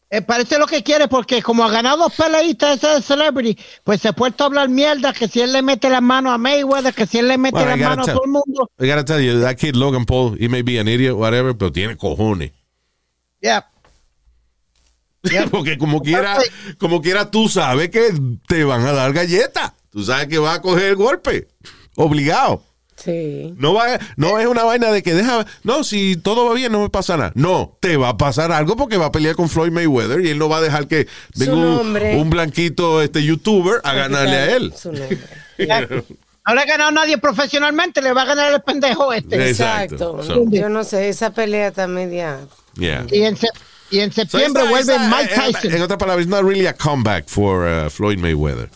[0.09, 4.01] Eh, parece lo que quiere porque como ha ganado dos peleitas ese de Celebrity, pues
[4.01, 6.95] se ha puesto a hablar mierda que si él le mete las manos a Mayweather,
[6.95, 8.71] que si él le mete Well, las manos a todo el mundo.
[8.79, 11.73] I gotta tell you, that kid Logan Paul, he may be an idiot, whatever, pero
[11.73, 12.53] tiene cojones.
[13.41, 13.65] Yep.
[15.25, 15.51] Yep.
[15.51, 16.39] Porque como quiera,
[16.79, 18.15] como quiera tú sabes que
[18.47, 19.73] te van a dar galletas.
[19.91, 21.49] Tú sabes que va a coger el golpe.
[21.97, 22.63] Obligado.
[22.97, 23.55] Sí.
[23.59, 26.81] No va, no es una vaina de que deja, no, si todo va bien no
[26.81, 27.33] me pasa nada.
[27.35, 30.39] No, te va a pasar algo porque va a pelear con Floyd Mayweather y él
[30.39, 34.73] no va a dejar que venga un, blanquito este youtuber a ganarle a él.
[34.77, 35.19] Su nombre.
[36.49, 39.49] No le ha ganado nadie profesionalmente, le va a ganar el pendejo este.
[39.51, 40.21] Exacto.
[40.21, 40.23] Exacto.
[40.23, 42.39] So- Yo no sé, esa pelea está media.
[42.77, 43.05] Yeah.
[43.11, 43.49] Y en, se-
[43.91, 45.75] y en septiembre vuelve it's not- Mike en- Tyson.
[45.75, 48.71] En otras palabras, it's not really a comeback for uh, Floyd Mayweather.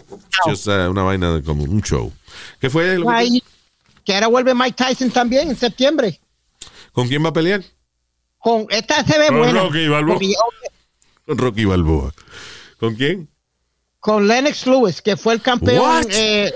[0.45, 2.13] Just uh, una vaina de como un show.
[2.61, 2.99] ¿Qué fue?
[2.99, 3.43] lo que- Ahí,
[4.11, 6.21] que ahora vuelve Mike Tyson también en septiembre.
[6.91, 7.63] ¿Con quién va a pelear?
[8.39, 9.63] Con, esta se ve Con buena.
[9.63, 10.19] Rocky Balboa.
[11.25, 12.13] Con Rocky Balboa.
[12.81, 13.31] ¿Con quién?
[14.01, 16.05] Con Lennox Lewis, que fue el campeón.
[16.11, 16.53] Eh,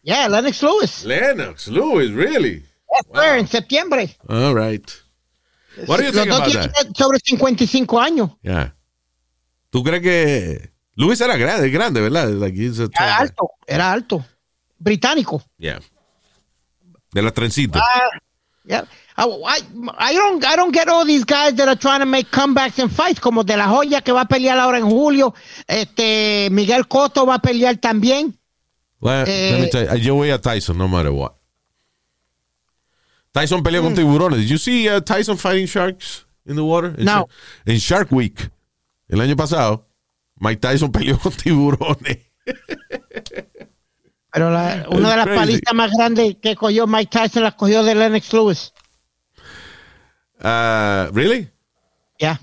[0.00, 1.04] yeah, Lennox Lewis.
[1.04, 2.60] Lennox Lewis, really?
[2.62, 4.16] Yes, sir, en septiembre.
[4.26, 4.90] All right.
[5.86, 6.96] What do you Los think dos about tienen that?
[6.96, 8.30] sobre 55 años.
[8.40, 8.74] Yeah.
[9.68, 12.30] ¿Tú crees que Lewis era grande, grande, verdad?
[12.30, 12.64] Like
[12.98, 14.24] Era alto, era alto.
[14.78, 15.42] Británico.
[15.58, 15.82] Yeah.
[17.14, 17.80] De las trencitas.
[17.82, 18.10] Ah,
[18.66, 18.84] yeah.
[19.16, 19.24] I,
[19.98, 22.90] I- don't, I don't get all these guys that are trying to make comebacks and
[22.90, 25.32] fights, como de la joya que va a pelear ahora en julio.
[25.68, 28.36] Este, Miguel Cotto va a pelear también.
[29.00, 31.32] Well, eh, let me tell you, yo voy a Tyson no matter what.
[33.32, 33.84] Tyson peleó Mm.
[33.86, 34.38] con tiburones.
[34.40, 36.94] Did you see uh, Tyson fighting sharks in the water?
[36.98, 37.28] En No.
[37.66, 38.50] En Shark Week,
[39.08, 39.86] el año pasado,
[40.40, 42.18] Mike Tyson peleó con tiburones.
[44.34, 45.38] Pero la- una de las crazy.
[45.38, 48.72] palizas más grandes que cogió Mike Tyson las cogió de Lennox Lewis.
[50.40, 51.48] Uh, really?
[52.18, 52.40] Yeah.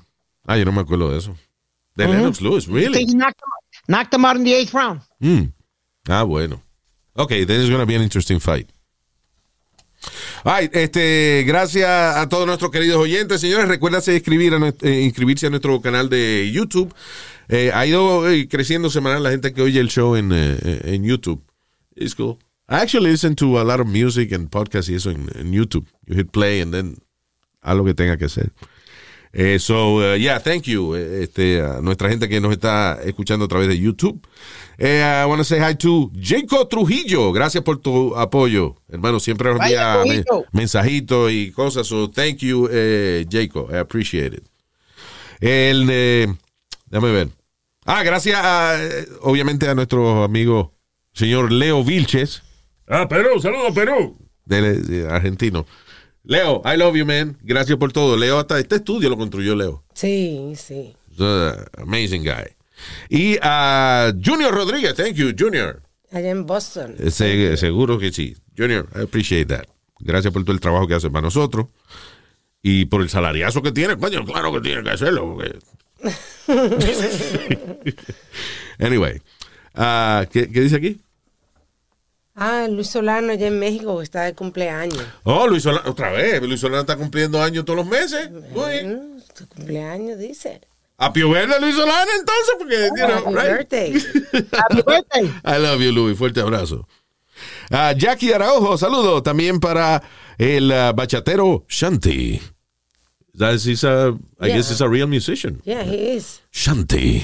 [0.48, 1.36] Ah, yo no me acuerdo de eso.
[1.96, 3.04] De Lennox Lewis, really?
[3.04, 3.50] he knocked him,
[3.88, 5.02] knocked him out in the eighth round.
[5.20, 5.52] Mm.
[6.08, 6.62] Ah, bueno.
[7.16, 8.70] Okay, then it's going to be an interesting fight.
[10.44, 11.88] Right, este, gracias
[12.18, 13.42] a todos nuestros queridos oyentes.
[13.42, 16.92] Señores, recuérdense inscribir a eh, inscribirse a nuestro canal de YouTube.
[17.50, 21.04] Eh, ha ido eh, creciendo semanal la gente que oye el show en, eh, en
[21.04, 21.44] YouTube.
[21.96, 22.40] It's cool.
[22.70, 25.88] I actually listen to a lot of music and podcasts y eso en, YouTube.
[26.08, 26.96] You hit play and then
[27.62, 28.52] haz lo que tenga que hacer.
[29.34, 30.94] Eh, so, uh, yeah, thank you.
[30.96, 34.26] eh, Este, a nuestra gente que nos está escuchando a través de YouTube.
[34.78, 37.32] Eh, I want to say hi to Jacob Trujillo.
[37.32, 38.76] Gracias por tu apoyo.
[38.90, 41.88] Hermano, siempre nos envía me- mensajitos y cosas.
[41.88, 43.70] So, thank you, eh, Jacob.
[43.72, 44.44] I appreciate it.
[45.40, 45.88] El,
[46.90, 47.30] déjame ver.
[47.86, 48.78] Ah, gracias a,
[49.22, 50.74] obviamente a nuestro amigo
[51.14, 52.44] señor Leo Vilches,
[52.88, 54.18] Ah, Perú, saludos Perú.
[54.46, 55.66] de, de argentino.
[56.24, 57.38] Leo, I love you, man.
[57.42, 58.18] Gracias por todo.
[58.18, 59.84] Leo, hasta este estudio lo construyó Leo.
[59.94, 60.94] Sí, sí.
[61.78, 62.56] Amazing guy.
[63.10, 65.82] Y a Junior Rodríguez, thank you, Junior.
[66.12, 66.96] Allá en Boston.
[67.10, 68.36] Se- seguro que sí.
[68.58, 69.66] Junior, I appreciate that.
[70.00, 71.68] Gracias por todo el trabajo que hace para nosotros.
[72.62, 73.98] Y por el salariazo que tiene.
[73.98, 75.36] Coño, claro que tiene que hacerlo.
[75.36, 75.58] porque-
[78.80, 79.22] anyway.
[79.76, 81.00] Ah, ¿qué, qué dice aquí?
[82.36, 85.04] Ah, Luis Solano allá en México está de cumpleaños.
[85.24, 86.42] Oh, Luis Solana, otra vez.
[86.42, 88.30] Luis Solana está cumpliendo años todos los meses.
[88.54, 88.84] Uy.
[88.88, 90.62] Mm, Su cumpleaños, dice.
[90.98, 93.70] A Pio Verde, Luis Solana, entonces, porque, you know, Happy right?
[93.70, 93.94] birthday.
[94.54, 95.32] Happy birthday.
[95.44, 96.16] I love you, Louis.
[96.18, 96.88] Fuerte abrazo.
[97.72, 100.02] Ah, Jackie Araujo, saludo también para
[100.38, 102.40] el ah, bachatero Shanti.
[103.38, 104.56] That is, he's a, I Yeah.
[104.58, 105.62] guess he's a real musician.
[105.66, 106.42] Yeah, he is.
[106.54, 107.24] Shanti.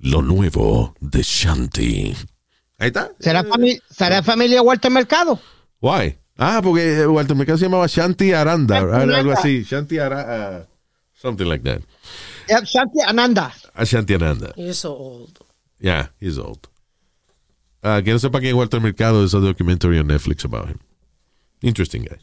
[0.00, 2.14] Lo nuevo de Shanti.
[2.78, 3.10] Ahí está.
[3.18, 5.40] ¿Será, fami- ¿Será familia Walter Mercado?
[5.80, 6.16] Why?
[6.36, 9.64] Ah, porque Walter Mercado se llamaba Shanti Aranda, Shanti algo así.
[9.64, 10.68] Shanti Aranda.
[11.20, 11.82] something like that.
[12.48, 13.52] Yeah, Shanti Ananda.
[13.74, 14.52] Ah, Shanti Aranda.
[14.56, 15.36] You're so old.
[15.80, 16.68] Yeah, he's old.
[17.82, 20.78] Ah, que no sepa quién es Walter Mercado, es a documentary on Netflix about him.
[21.60, 22.18] Interesting guy.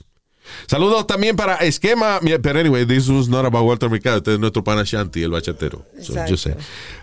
[0.68, 4.64] Saludos también para Esquema, pero anyway, this was not about Walter Mercado, este es nuestro
[4.64, 5.86] pana Shanti, el bachatero.
[6.02, 6.56] So, yo sé.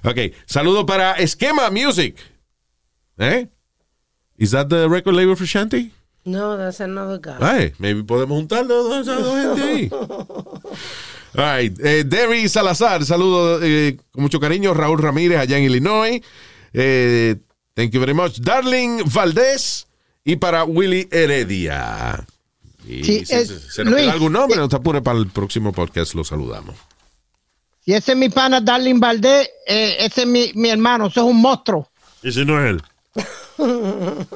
[0.04, 2.16] Ok, saludo para Esquema Music.
[3.18, 3.48] ¿Eh?
[4.36, 5.90] Is that the record label for Shanti?
[6.24, 7.38] No, that's another guy.
[7.40, 9.90] Ay, maybe podemos juntar dos, gente ahí.
[11.34, 11.78] All right.
[11.80, 14.74] Eh, Derry Salazar, saludo eh, con mucho cariño.
[14.74, 16.20] Raúl Ramírez, allá en Illinois.
[16.72, 17.36] Eh,
[17.74, 18.38] thank you very much.
[18.38, 19.86] Darling Valdés
[20.24, 22.24] y para Willy Heredia.
[22.86, 25.18] Y Sí, si eh, se, se nos Luis, queda algún nombre, no te apures para
[25.18, 26.74] el próximo podcast, lo saludamos.
[27.84, 31.26] Si ese es mi pana Darling Valdés, eh, ese es mi, mi hermano, eso es
[31.26, 31.88] un monstruo.
[32.22, 32.82] Y si no es él.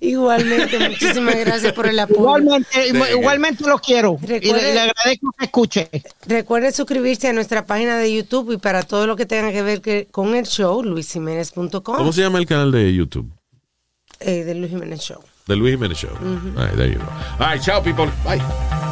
[0.00, 2.20] Igualmente, muchísimas gracias por el apoyo.
[2.20, 4.18] Igualmente, igualmente lo quiero.
[4.22, 5.90] Y le, agradezco que escuche.
[6.26, 9.80] Recuerde suscribirse a nuestra página de YouTube y para todo lo que tenga que ver
[9.80, 13.30] que- con el show, luisjiménez.com, ¿Cómo se llama el canal de YouTube?
[14.20, 15.20] eh, de Luis Jiménez Show.
[15.46, 16.08] The Luis Jiménez Show.
[16.08, 16.58] Mm-hmm.
[16.58, 17.04] All right, there you go.
[17.04, 18.06] All right, ciao, people.
[18.24, 18.91] Bye.